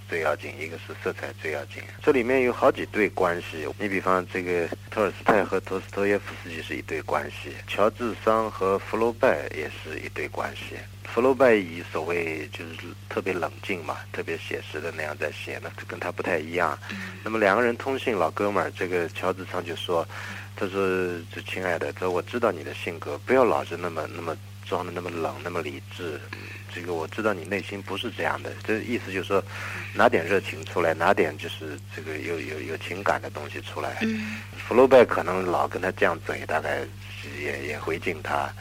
[0.09, 1.83] 最要紧，一个是色彩最要紧。
[2.03, 10.77] 这里面有好几对关系，你比方这个托尔斯泰和托斯托耶夫斯基是一对关系，乔治桑和福楼拜也是一对关系。
[11.13, 12.75] 福楼拜以所谓就是
[13.09, 16.79] 特别冷静嘛，特别写实的那样在写，那跟他不太一样。
[17.25, 20.07] 那么两个人通信，老哥们儿，这个乔治昌就说。
[20.57, 20.87] 他说
[21.35, 24.37] ：“这亲爱的，他说我知道你的性格，不要老是那么那么
[24.69, 26.21] 装的那么冷，那么理智。
[26.75, 28.53] 这个我知道你内心不是这样的。
[28.63, 29.43] 这意思就是说，
[29.95, 34.01] 拿点热情出来，拿点就是这个有有有情感的东西出来。
[34.03, 34.37] 嗯
[34.69, 36.81] 福楼拜可能老跟他犟嘴，大概
[37.41, 38.53] 也也回敬他。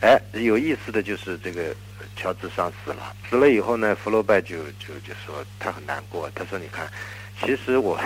[0.00, 1.72] 哎，有意思的就是这个
[2.16, 6.88] 乔治桑死了，死了以后呢，福楼拜就就就说他很难过，他说你看。”
[7.44, 7.98] 其实我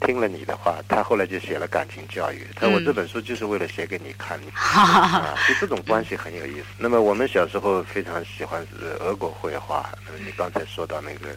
[0.00, 2.46] 听了你的话，他后来就写了感情教育。
[2.54, 6.66] 他说我这本书就是为了写给你看，你 啊，就这种关系很有意思。
[6.76, 11.34] 那么我们小时候非常喜欢是俄国绘画，那么你刚才说到那个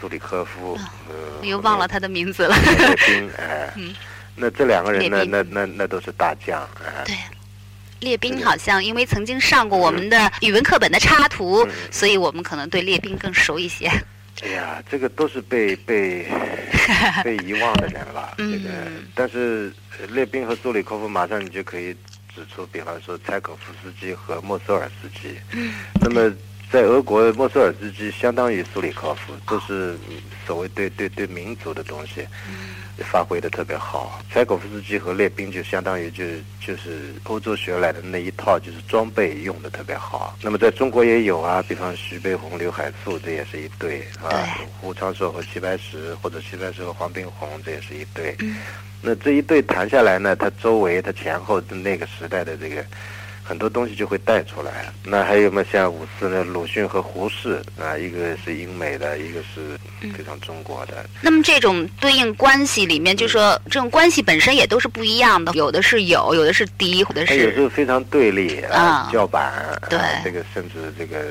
[0.00, 0.76] 苏里科夫，
[1.08, 2.56] 呃，我又忘了他的名字了。
[2.56, 3.72] 列宾，哎，
[4.34, 7.14] 那这两个人呢，那那那都是大将，哎，对。
[8.00, 13.90] 列宾好像因为曾经上过我们的语文课本的插图，嗯所以我们可能对列宾更熟一些。
[14.42, 16.26] 哎呀，这个都是被被
[17.24, 18.34] 被遗忘的人了。
[18.38, 21.92] 这个嗯，但是呃列宾和苏里科夫马上你就可以
[22.34, 25.36] 指出，比方说柴可夫斯基和莫索尔斯基。
[25.52, 26.32] 嗯那么
[26.70, 29.98] 在俄国，莫索尔斯基相当于苏里科夫，都是
[30.46, 32.26] 所谓对对对民族的东西。
[32.98, 40.36] 发挥的特别好，柴可夫斯基和列宾就相当于就是就是欧洲学来的那一套，就是装备用的特别好。
[40.42, 44.58] 那么在中国也有啊，比方徐悲鸿、刘海粟，这也是一对啊。
[44.80, 48.36] 胡昌寿和齐白石，或者齐白石和黄宾虹，这也是一对。
[49.00, 52.84] 那这一对谈下来呢，他周围他前后的那个时代的这个。
[53.48, 54.92] 很多东西就会带出来。
[55.02, 59.78] 那还有嘛，像五四呢，鲁迅和胡适啊，一个是英美的，一个是
[60.14, 61.08] 非常中国的。
[61.22, 69.50] 那么这种对应关系里面，就说这种关系本身也都是不一样的，有的是有，有的是敌，有的是有时候非常对立啊，叫板。
[69.88, 71.24] 对，这个甚至这个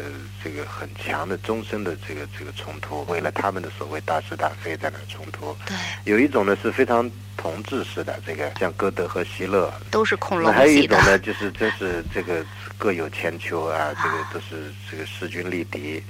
[0.43, 5.55] 这个很强的终身的这个这个冲突，为了他们的所谓大是大非在那冲突。
[5.65, 7.09] 对，有一种呢是非常。
[7.37, 12.43] 同志式的这个，像歌德和席勒都是恐龙那还有一种呢，就是真是这个
[12.79, 16.01] 各有千秋啊，这个都是这个势均力敌。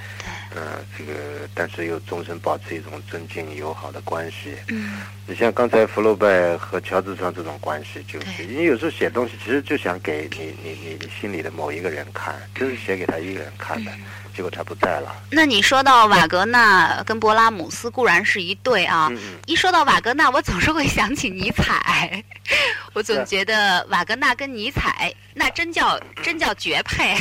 [0.57, 1.13] 嗯，这个
[1.53, 4.55] 但是又终身保持一种尊敬友好的关系。
[4.69, 13.91] 嗯，你像刚才福楼拜和乔治桑这种关系，就是你有时候写东西，其实就想给你你你你心里的某一个人看，就是写给他一个人看的。
[14.35, 15.15] 结果他不在了。
[15.31, 19.11] 那你说到瓦格纳跟勃拉姆斯固然是一对啊，
[19.47, 22.23] 一说到瓦格纳，我总是会想起尼采。
[22.93, 27.15] 我总觉得瓦格纳跟尼采那真叫真叫绝配。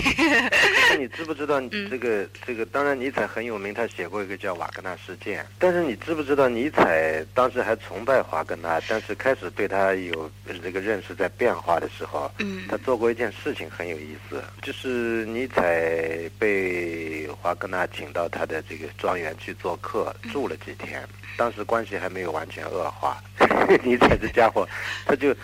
[0.90, 1.58] 那你知不知道
[1.90, 2.66] 这个这个？
[2.66, 5.42] 当然尼采很有名，他写过一个叫《瓦格纳事件》。
[5.58, 10.30] 但是你知不知道尼采当时还崇拜华格纳，但是开始对他有
[10.62, 12.30] 这个认识在变化的时候，
[12.68, 17.26] 他做过一件事情很有意思，就是尼采被。
[17.42, 21.06] 华格纳请到他的这个庄园去做客，住了几天。
[21.36, 23.22] 当时关系还没有完全恶化，
[23.84, 24.66] 尼采这家伙，
[25.04, 25.34] 他就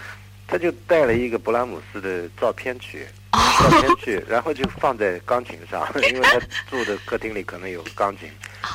[0.47, 3.07] 他就带了一个勃拉姆斯的照片去。
[3.33, 6.39] 照片去，然后就放在钢琴上， 因为他
[6.71, 8.31] 住的客厅里可能有钢琴，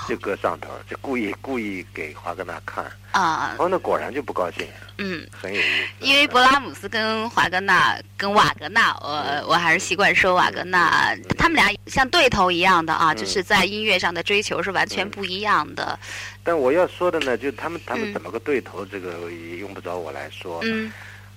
[0.07, 2.85] 就搁上头，就故意故意给华格纳看。
[3.11, 4.67] 啊，哦，那果然就不高兴。
[4.97, 5.87] 嗯，很有意思。
[5.99, 15.97] 因为勃拉姆斯跟华格纳跟瓦格纳，我我还是习惯说瓦格纳，他们俩像对头一样的啊，就是在音乐上的追求是完全不一样的。
[16.43, 20.59] 但我要说的呢，就他们他们怎么个对头，这个也用不着我来说。
[20.63, 20.91] 嗯。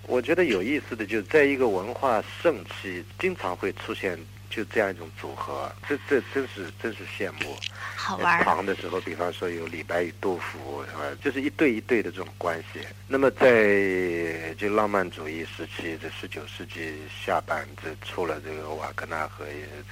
[0.07, 7.55] 我觉得有意思的，就是在一个文化盛期，经常会出现就这样一种组合，这这真是真是羡慕。
[7.95, 8.43] 好玩。
[8.43, 11.03] 唐的时候，比方说有李白与杜甫，是吧？
[11.23, 12.81] 就是一对一对的这种关系。
[13.07, 19.45] 那么在就浪漫主义时期，这十九世纪下半，这出了这个瓦格纳和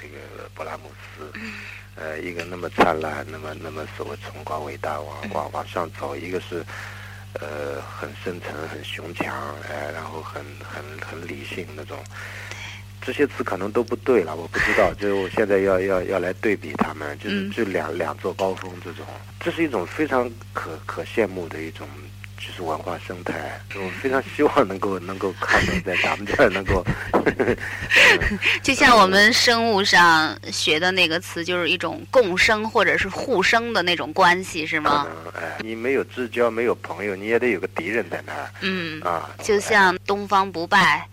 [0.02, 1.52] 这个勃拉姆斯，嗯
[1.94, 6.64] 呃，一个那么灿烂，那么那么所谓崇高伟大，往往往上走，一个是。
[7.34, 11.98] 呃，很深沉，很雄强，哎，然后很很很理性那种，
[13.00, 14.92] 这些词可能都不对了，我不知道。
[14.94, 19.04] 就是我现在要要要来对比他们，就是就两两座高峰这种，
[19.38, 21.86] 这是一种非常可可羡慕的一种。
[22.38, 26.84] 就是文化生态，我非常希望能够 能够看到在咱们这儿 能够，
[28.62, 35.06] 就像我们生物上学的那个词，就是一种共生或者是互生的那种关系，是吗？
[35.34, 38.50] 哎，你没有知交，没有朋友，你也得有个敌人在那儿。
[38.60, 41.06] 嗯啊，就像东方不败。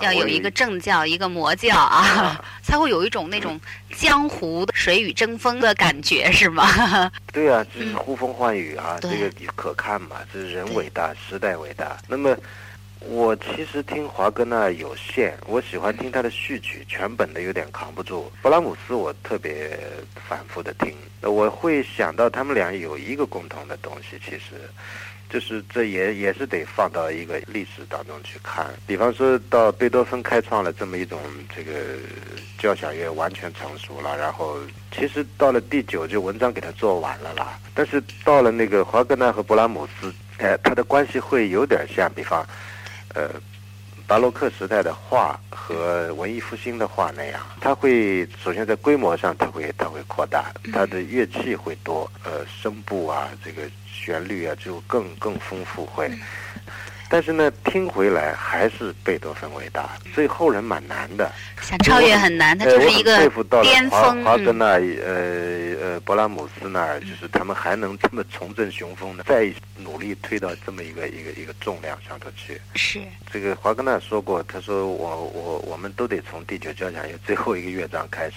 [0.00, 3.60] 要有一个正教，一个魔教啊， 才会有一种那种
[3.96, 6.66] 江湖的水雨争锋的感觉，是吗？
[7.32, 11.96] 对啊，就是呼风唤雨啊，这个可看嘛，这是人伟大，时代伟大。
[12.08, 12.36] 那么，
[13.00, 18.30] 我其实听华哥那有限，我喜欢听他的序曲，全本的有点扛不住。
[18.42, 19.78] 勃拉姆斯我特别
[20.28, 24.68] 反复的听，我会想到他们俩有一个共同的东西，其实。
[25.28, 31.20] 就是这也也是得放到一个历史当中去看，比方说到贝多芬开创了这么一种
[31.54, 31.72] 这个
[32.58, 34.58] 交响乐完全成熟了，然后
[34.92, 42.46] 其实到了第九就文章给他做完了啦，但是到了那个华格纳和勃拉姆斯，哎，他的关系会有点像，比方，
[43.14, 43.30] 呃。
[44.06, 56.08] 巴洛克时代的画和文艺复兴的画那样，它会首先在规模上，它会它会扩大，它的乐器会多，呃，声部啊，这个旋律啊，就更更丰富会。
[57.08, 61.30] 但是呢，听回来还是贝多芬伟大，所以后人蛮难的。
[61.62, 63.16] 想超越很难，他就是一个
[63.62, 64.24] 巅峰。
[64.24, 72.60] 华格纳，呃呃，勃拉姆斯那儿，就是他们还能这么重振雄风呢，再努力推到这么一个一个一个重量上头去。
[72.74, 73.00] 是
[73.32, 78.34] 这个华格纳说过，他说我我我们都得从第九交响乐最后一个乐章开始。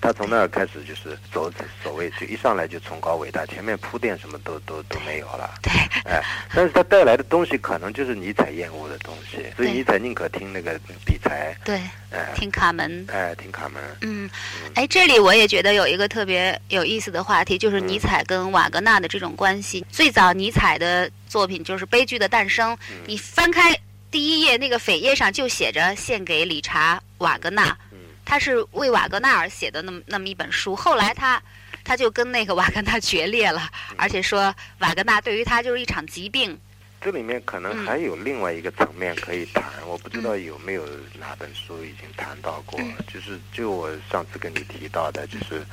[0.00, 1.50] 他从那儿开始就是走
[1.82, 5.54] 所谓就一上来就崇高伟大，前面铺垫什么都都都没有了。
[5.62, 5.72] 对，
[6.04, 6.22] 哎，
[6.54, 11.76] 但是他带来的东西可能就是尼采厌恶的东西，所以尼采宁可听那个比才，对，
[12.10, 12.32] 哎。
[12.34, 13.04] 听卡门。
[13.08, 14.28] 哎听卡门，嗯，
[14.74, 19.84] 哎，这里我也觉得有一个特别有意思的话题，就是尼采跟瓦格纳的这种关系。
[19.90, 22.72] 最早尼采的作品就是《悲剧的诞生》，
[23.06, 23.76] 你翻开
[24.10, 27.76] 第一页，那个扉页上就写着“献给理查·瓦格纳”，
[28.28, 30.76] 他是为瓦格纳而写的那么那么一本书。
[30.76, 31.42] 后来他
[31.82, 33.62] 他就跟那个瓦格纳决裂了，
[33.96, 36.54] 而且说瓦格纳对于他就是一场疾病。
[37.00, 40.84] 这里面可能嗯还有另外一个层面可以谈，我不知道有没有
[41.18, 45.64] 哪本书已经谈到过，嗯就是就我上次跟你提到的，就是。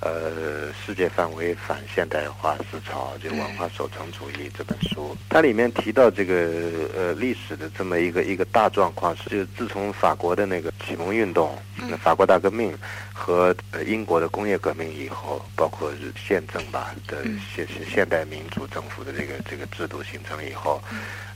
[0.00, 12.74] 呃，世界范围反现代化思潮，就文化守成主义这本书，它里面提到这个呃历史的这么一个一个大状况是，就自从法国的那个启蒙运动、那法国大革命
[13.12, 17.22] 和呃英国的工业革命以后，包括是宪政吧的
[17.54, 20.82] 现现现代民主政府的这个这个制度形成以后，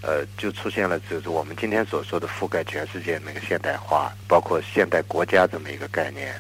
[0.01, 6.35] 呃，就出现了就是我们今天所说的覆盖全世界那个现代化，包括现代国家这么一个概念。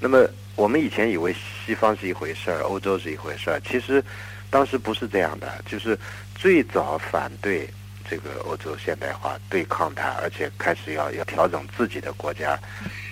[0.00, 1.34] 那么我们以前以为
[1.66, 4.02] 西方是一回事儿，欧洲是一回事儿，其实
[4.48, 5.62] 当时不是这样的。
[5.66, 5.98] 就是
[6.34, 7.68] 最早反对
[8.08, 12.58] 这个欧洲现代化、对抗它，而且开始要要调整自己的国家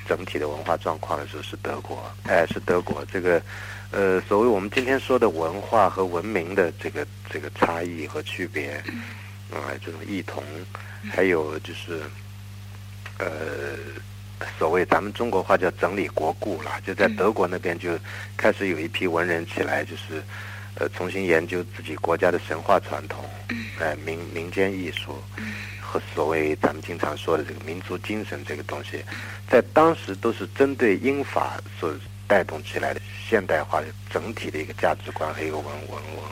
[0.06, 2.02] 整体的文化状况的时候是德国。
[2.24, 3.42] 哎，是德国这个
[3.90, 8.72] 呃，所谓我们今天说的文化和文明的这个这个差异和区别，
[9.50, 10.42] 啊、这种异同，
[11.10, 12.00] 还有就是
[13.18, 13.26] 呃。
[14.58, 17.96] 所谓咱们中国话叫整理国故啦，就在德国那边就
[18.36, 20.20] 开始有一批文人起来，就是
[20.74, 23.24] 呃重新研究自己国家的神话传统，
[23.78, 25.22] 呃民民间艺术
[25.80, 29.04] 和所谓咱们经常说的这个民族精神这个东西，
[29.48, 31.94] 在当时都是针对英法所
[32.26, 36.24] 带动起来的现代化的整体的一个价值观和一个文文文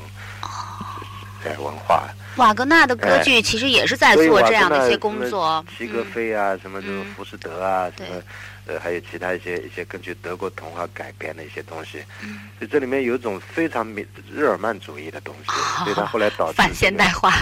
[1.44, 2.08] 呃文化。
[2.36, 5.62] 瓦格纳的歌剧其实也是在做这样的一些工作。
[5.76, 7.14] 齐格飞啊，什么这种嗯。
[7.14, 8.22] 浮士德啊，什么
[8.66, 12.04] 呃，还有其他一些一些根据德国童话改编的一些东西。
[12.22, 17.32] 嗯所以这里面有一种非常民日耳曼主义的东西，所以他后来导致 反现代化，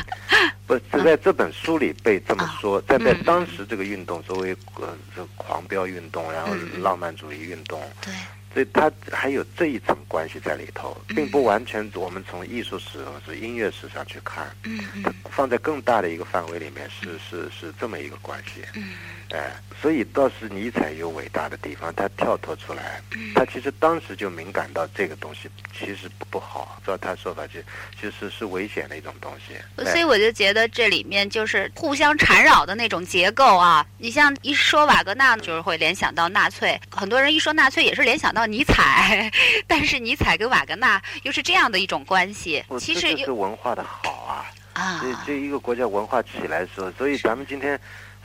[0.67, 8.15] 不是在这本书里被这么说，在在嗯当时这个运动，作为呃这狂飙运动，然后嗯嗯浪漫主义运动，对，
[8.55, 18.63] 所以它还有这一层关系在里头，嗯并不完全我们从艺术史或是音乐史上去看，嗯它放在更大的一个范围里面是是是这么一个关系。
[18.75, 18.91] 嗯
[19.31, 27.61] 哎，所以倒是尼采有伟大的地方，他跳脱出来，嗯他其实当时就敏感到这个东西其实不不好，照他说法就
[28.01, 29.55] 其实是危险的一种东西。
[29.85, 33.87] 所以我就觉得这里面就是互相缠绕的那种结构啊。
[33.99, 39.31] 你像一说瓦格纳，就是会联想到纳粹，很多人一说纳粹也是联想到尼采，
[39.69, 44.47] 但是尼采跟瓦格纳又是这样的一种关系，其实这就是文化的好啊。
[44.73, 47.79] 啊这这一个国家文化起来的时候，所以咱们今天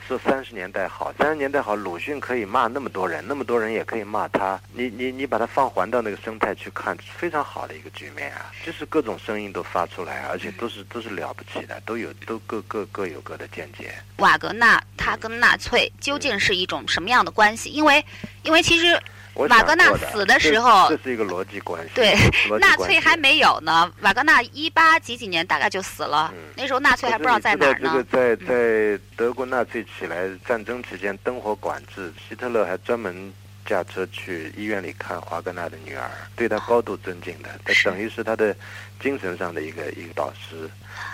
[0.06, 4.60] 说三十年代好，三十年代好，鲁迅可以骂那么多人，那么多人也可以骂他。
[4.74, 13.94] 你你你把它放还到那个生态去看，非常好的一个局面啊，就是各种声音都发出来，而且都是都是了不起的，都有都各各各有各的见解。
[14.18, 17.70] 瓦格纳他跟纳粹究竟是一种什么样的关系？
[17.70, 18.04] 因为
[18.42, 19.00] 因为其实
[19.34, 21.90] 瓦格纳死的时候这是一个逻辑关系。
[21.94, 22.14] 对
[22.60, 27.78] 纳粹还没有呢，瓦格纳一八几几年大概就死了，嗯那时候纳粹还不知道在哪呢。
[27.82, 33.32] 这个在在德国纳粹起来战争期间灯火管制，希特勒还专门
[33.64, 38.54] 驾车去医院里看华格纳的女儿，对他高度尊敬的，他等于是他的
[39.00, 40.68] 精神上的一个一个导师。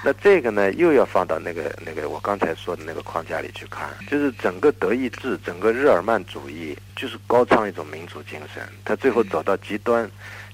[0.04, 10.10] 那这个呢，又要放到那个那个我刚才说的那个框架里去看，就是整个德意志、整个日耳曼主义，就是高唱一种民族精神，他最后走到极端。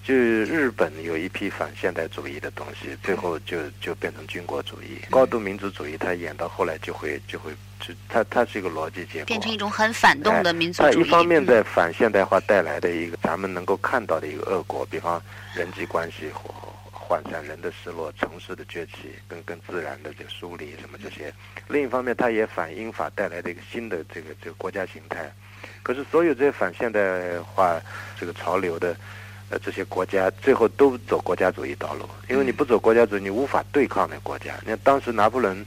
[0.07, 5.97] 就日本有一批反现代主义的东西，最后就就变成军国主义、高度民族主义。
[5.99, 7.51] 它演到后来就会就会
[7.81, 11.03] 就它它是一个逻辑结果，变成一种很反动的民族主义。
[11.03, 15.21] 一方面嗯在反现代化带来的一个咱们能够看到的一个恶果，比方
[15.57, 16.55] 人际关系或
[16.93, 21.33] 涣散、人的失落、城市的崛起，跟跟自然的这个疏离什么这些；
[21.67, 25.29] 另一方面，它也反英法带来的一个新的这个这个国家形态。
[25.83, 27.83] 可是所有这些反现代化
[28.17, 28.97] 这个潮流的。
[29.49, 34.55] 呃，这些国家最后都走国家主义道路，因为你不走国家主义，你无法对抗那国家。
[34.63, 35.65] 你看当时拿破仑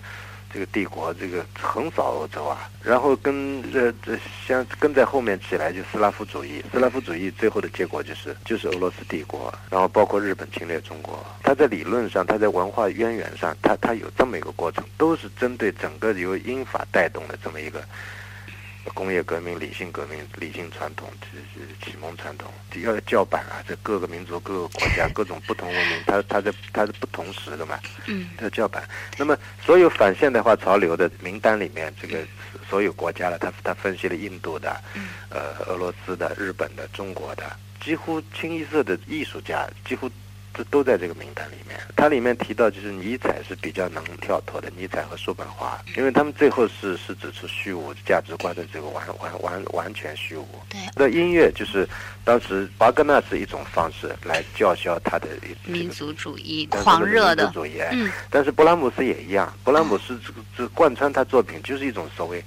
[0.52, 11.24] 这个帝国，这个横扫欧洲啊，然后跟这这相跟在后面起来就斯拉夫主义，斯拉夫主义最后的结果就是就是俄罗斯帝国，然后包括日本侵略中国。
[11.44, 17.82] 它在理论上，它在文化渊源上，它它有这么一个过程，都是针对整个由英法带动的这么一个
[18.94, 22.52] 工业革命、理性革命、理性传统，这是启蒙传统，
[22.82, 23.64] 要叫板啊！
[23.68, 28.88] 这各个民族、各个国家、 各种不同文明，它它在它是不同时的嘛，嗯，要叫板。
[29.18, 32.26] 那么所有反现代化潮流的名单里面，这个
[32.70, 34.82] 所有国家的，他他分析了印度的，
[35.30, 37.44] 呃，俄罗斯的、日本的、中国的，
[37.80, 40.10] 几乎清一色的艺术家，几乎。
[40.54, 41.80] 这都在这个名单里面。
[41.96, 50.48] 它里面提到，就是尼采是比较能跳脱的，尼采和叔本华，因为他们最后是是指出虚无价值观的这个完完完完全虚无。
[50.70, 50.80] 对。
[50.96, 51.88] 那音乐就是
[52.24, 55.28] 当时华格纳是一种方式来叫嚣他的
[55.66, 57.82] 民族主义狂热的主义。
[57.92, 58.10] 嗯。
[58.30, 62.42] 但是勃拉姆斯也一样，勃拉姆斯这个这贯穿他作品就是一种所谓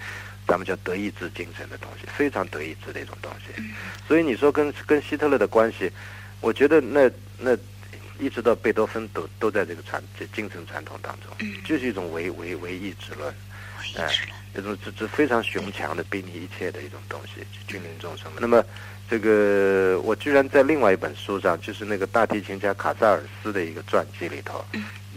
[0.47, 3.63] 咱们叫德意志精神的东西，非常德意志的一种东西。
[4.09, 5.91] 所以你说跟跟希特勒的关系，
[6.41, 7.55] 我觉得那那。
[8.23, 13.35] 一直到贝多芬都都在这个传这精神传统当中，就是一种唯唯唯意志论，
[13.97, 14.09] 哎，
[14.55, 18.31] 这种这这非常雄强的比拟一切的一种东西，君临众生。
[18.39, 18.65] 那么，
[19.13, 24.65] 这个我居然在另外一本书上，就是那个大提琴家卡萨尔斯的一个传记里头。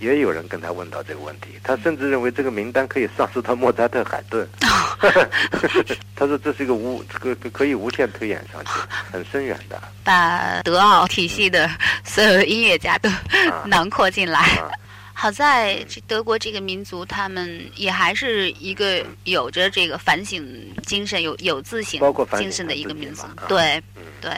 [0.02, 4.46] 也有人跟他问到这个问题，他甚至认为这个名单可以上溯到莫扎特、海顿。
[6.14, 8.72] 他说这是一个无这个可以无限推演上去，
[9.10, 9.82] 很深远的。
[10.04, 11.72] 把德奥体系的
[12.04, 13.10] 所有的音乐家都
[13.64, 14.62] 囊括进来。
[15.18, 20.45] 好在这德国这个民族，他们也还是一个有着这个反省
[20.86, 22.01] 精神、有有自省
[22.38, 23.24] 精神的一个民族。
[23.47, 23.82] 对，
[24.22, 24.32] 对。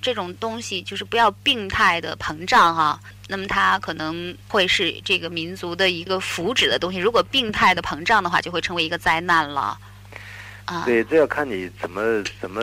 [0.00, 6.98] 这种东西就是不要病态的膨胀哈，那么它可能会是这个民族的一个福祉的东西。
[6.98, 9.76] 如果病态的膨胀的话，就会成为一个灾难了。
[10.68, 12.62] 啊，对，这要看你怎么怎么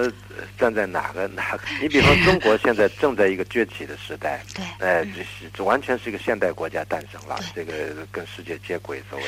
[0.57, 1.63] 站在哪个哪个。
[1.81, 7.73] 你比方中国现在正在一个崛起的时代，对，哎，这是这完全是一个现代国家诞生了，这个
[8.11, 9.25] 跟世界接轨，所谓，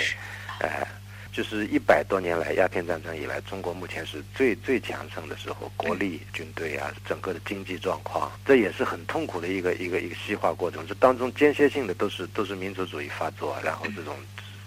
[0.60, 0.88] 哎。
[1.34, 10.88] 就是一百多年来，鸦片战争以来，中国目前是最最强盛的时候，国力、军队啊，整个的经济状况，这也是很痛苦的一个一个一个西化过程。
[10.88, 14.16] 这当中间歇性的都是都是民族主义发作，然后这种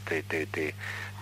[0.05, 0.73] 对对对，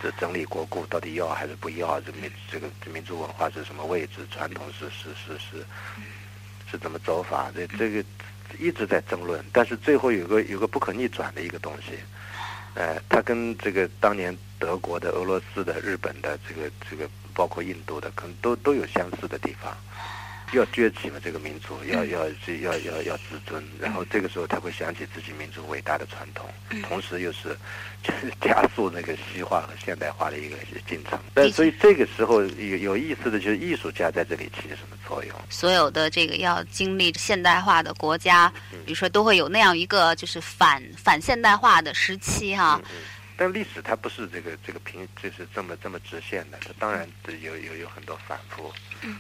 [0.03, 2.01] 这整理国故到底要还是不要？
[2.01, 4.26] 这民这个民族文化是什么位置？
[4.30, 5.66] 传统是是是是
[6.70, 7.51] 是怎么走法？
[7.55, 8.05] 这这个
[8.59, 11.99] 一直在争论，但是最后有个有个不可逆转的一个东西。
[12.74, 19.76] 呃，他跟这个当年德国的、俄罗斯的、日本的这个这个，包括印度的，可能都都有相似的地方。
[20.53, 22.26] 要崛起嘛这个民族，要要
[22.62, 26.49] 要要要自尊，然后这个时候他会想起自己民族伟大的传统，
[26.88, 27.57] 同时又是
[28.03, 30.57] 就 是加速那个西化和现代化的一个
[30.88, 31.18] 进程。
[31.34, 35.36] 但所以这个时候有有意思的就是艺术家在这里起什么作用？
[35.51, 38.53] 所有的这个要经历现代化的国家，
[38.86, 42.80] 比如说都会有那样一个就是反反现代化的时期哈。
[43.41, 47.09] 但历史它不是这个这个平就是这么这么直线的，它当然
[47.41, 48.74] 有有有很多反复。
[49.03, 49.16] 嗯，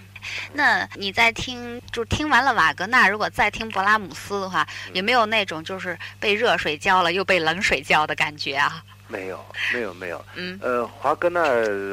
[0.52, 8.82] 那你在听，就听完了瓦格纳，如果再听勃拉姆斯的话，有没有那种就是被热水浇了又被冷水浇的感觉啊？
[9.06, 10.24] 没有，没有，没有。
[10.34, 11.40] 嗯，呃，华格纳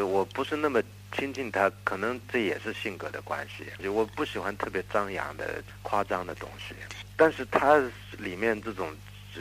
[0.03, 0.81] 我不是那么
[1.15, 6.73] 亲近他，可能这也是性格的关系，就我不喜欢特别张扬的、夸张的东西。
[7.15, 7.79] 但是他
[8.17, 8.91] 里面这种。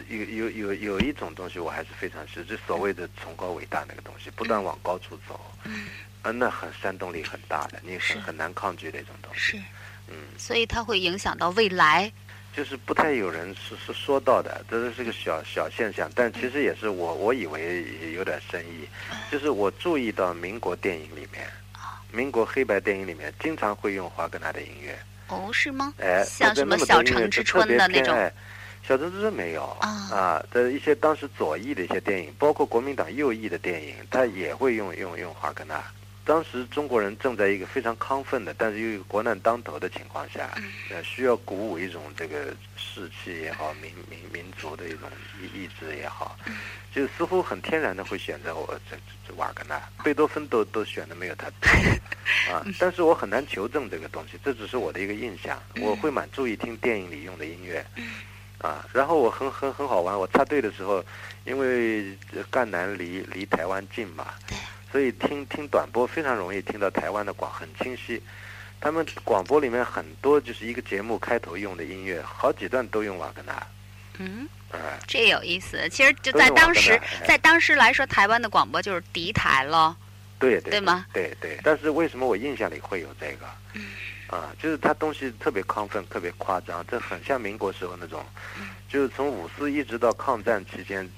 [0.09, 9.57] 有有有有一种东西，我还是非常是，就所谓的崇高伟大那个东西，不断往高处走，嗯，那很煽动力很大的，你很很难抗拒的一种东西，是，
[10.09, 12.13] 嗯，所以它会影响到未来，
[12.55, 17.85] 就是不太有人是是说到的，这是个小小现象，但其实也是我我以为
[18.15, 18.89] 有点深意，
[19.31, 21.47] 就是我注意到民国电影里面，
[22.11, 25.93] 民国黑白电影里面经常会用华格纳的音乐，哦，是吗？
[25.99, 28.33] 哎，像什么小城之春的那种。
[28.87, 35.83] 小城之春没有啊，的一些当时左翼的一些电影，包括国民党右翼的电影，他也会用用用华格纳。
[36.27, 40.51] 当时中国人正在一个非常亢奋的，但是又国难当头的情况下，
[40.91, 45.09] 呃，需要鼓舞一种这个士气也好，民民民族的一种
[45.41, 46.37] 意意志也好，
[46.95, 51.71] 就似乎很天然的会选择我这这瓦格纳，贝多芬都都选的没有他多
[52.53, 52.65] 啊。
[52.79, 55.63] 但是我很难求证这个东西，这只是我的一个印象。
[55.81, 57.85] 我会蛮注意听电影里用的音乐。
[58.65, 60.19] 啊，然后我很很很好玩。
[60.19, 61.05] 我插队的时候，
[61.45, 62.17] 因为
[62.51, 64.29] 赣南离离台湾近嘛，
[64.91, 68.23] 所以听听短波非常容易听到台湾的广，很清晰。
[68.81, 73.67] 他们广播里面很多就是一个节目开头用的音乐，好几段都用瓦格纳。
[74.17, 74.49] 嗯，
[75.07, 75.87] 这有意思。
[75.91, 79.95] 其实就在当时，在当时来说，台湾的广播就是敌台了。
[80.39, 80.71] 对对。
[80.71, 81.05] 对吗？
[81.13, 81.59] 对对。
[81.63, 83.47] 但是为什么我印象里会有这个？
[84.29, 88.25] 啊，就是他东西特别亢奋，特别夸张，这很像民国时候那种，
[88.89, 91.09] 就是从五四一直到抗战期间，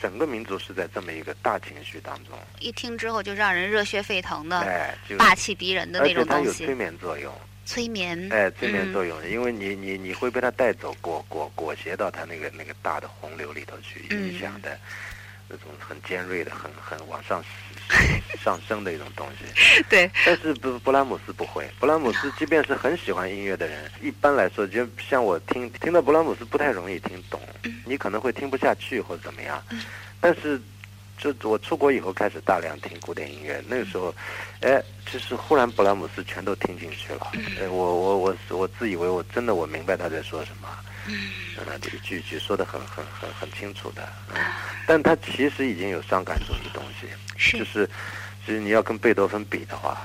[0.00, 7.32] 整个民族是在这么一个大情绪当中，一听之后就让人热血沸腾的、哎，就霸气逼人的而那且它有催种东西，眠作用，
[7.66, 8.28] 催眠。
[8.32, 14.78] 哎，催眠嗯作用，因为你你你会被他带走，裹裹裹挟到他那个那个大的洪流里头去，嗯影响的
[15.48, 17.44] 那种很尖锐的、很很往上
[18.42, 19.82] 上升的一种东西。
[19.88, 27.40] 对，但是布布拉姆斯不会，布拉姆斯即便是很喜欢音乐的人，一般来说，就像我听听到布拉姆斯不太容易听懂，
[27.84, 29.62] 你可能会听不下去或者怎么样。
[30.20, 30.60] 但是，
[31.18, 34.14] 就我出国以后开始大量听古典音乐，那个时候，
[34.60, 37.32] 哎，就是忽然布拉姆斯全都听进去了。
[37.60, 40.68] 哎，我我我我自以为我真的我明白他在说什么。
[41.06, 41.14] 嗯，
[41.92, 44.40] 一句一句说的很很很很清楚的，嗯，
[44.86, 47.06] 但他其实已经有伤感主义东西，
[47.36, 47.58] 是。
[47.58, 47.88] 就是，
[48.44, 50.00] 其实你要跟贝多芬比的话，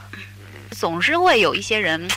[0.72, 2.08] 总是会有一些人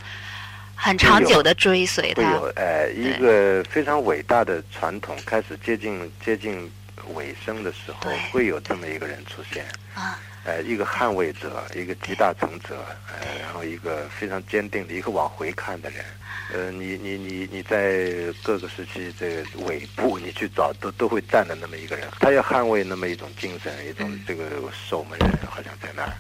[0.75, 2.23] 很长久的追随他。
[2.23, 2.53] 会有。
[2.57, 6.71] 呃一个非常伟大的传统开始接近接近
[7.15, 9.67] 尾声的时候，会有这么一个人出现。
[9.95, 16.05] 啊，呃，一个捍卫者，一个集大成者，呃，然后一个非常坚定的一个往回看的人。
[16.53, 18.09] 呃，你你你你在
[18.43, 26.13] 各个时期这个尾部，你去找都都会站的那么一个人，他要捍卫那么一种精神，一种这个守门人，好像在那儿。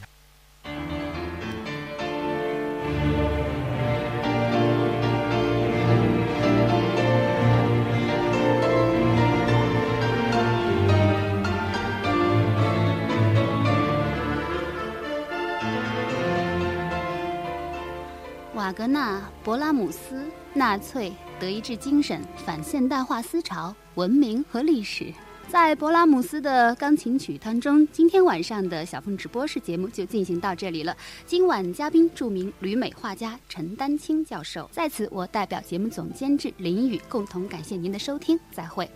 [18.73, 25.13] 格纳、勃拉姆斯、纳粹、德意志精神、反现代化思潮、文明和历史，
[25.49, 30.97] 在勃拉姆斯的钢琴曲当中，今天晚上的小凤直播室节目就进行到这里了。
[31.27, 38.91] 今晚嘉宾著名旅美画家陈丹青教授，在此我代表节目总监制林宇共同感谢您的收听，再会。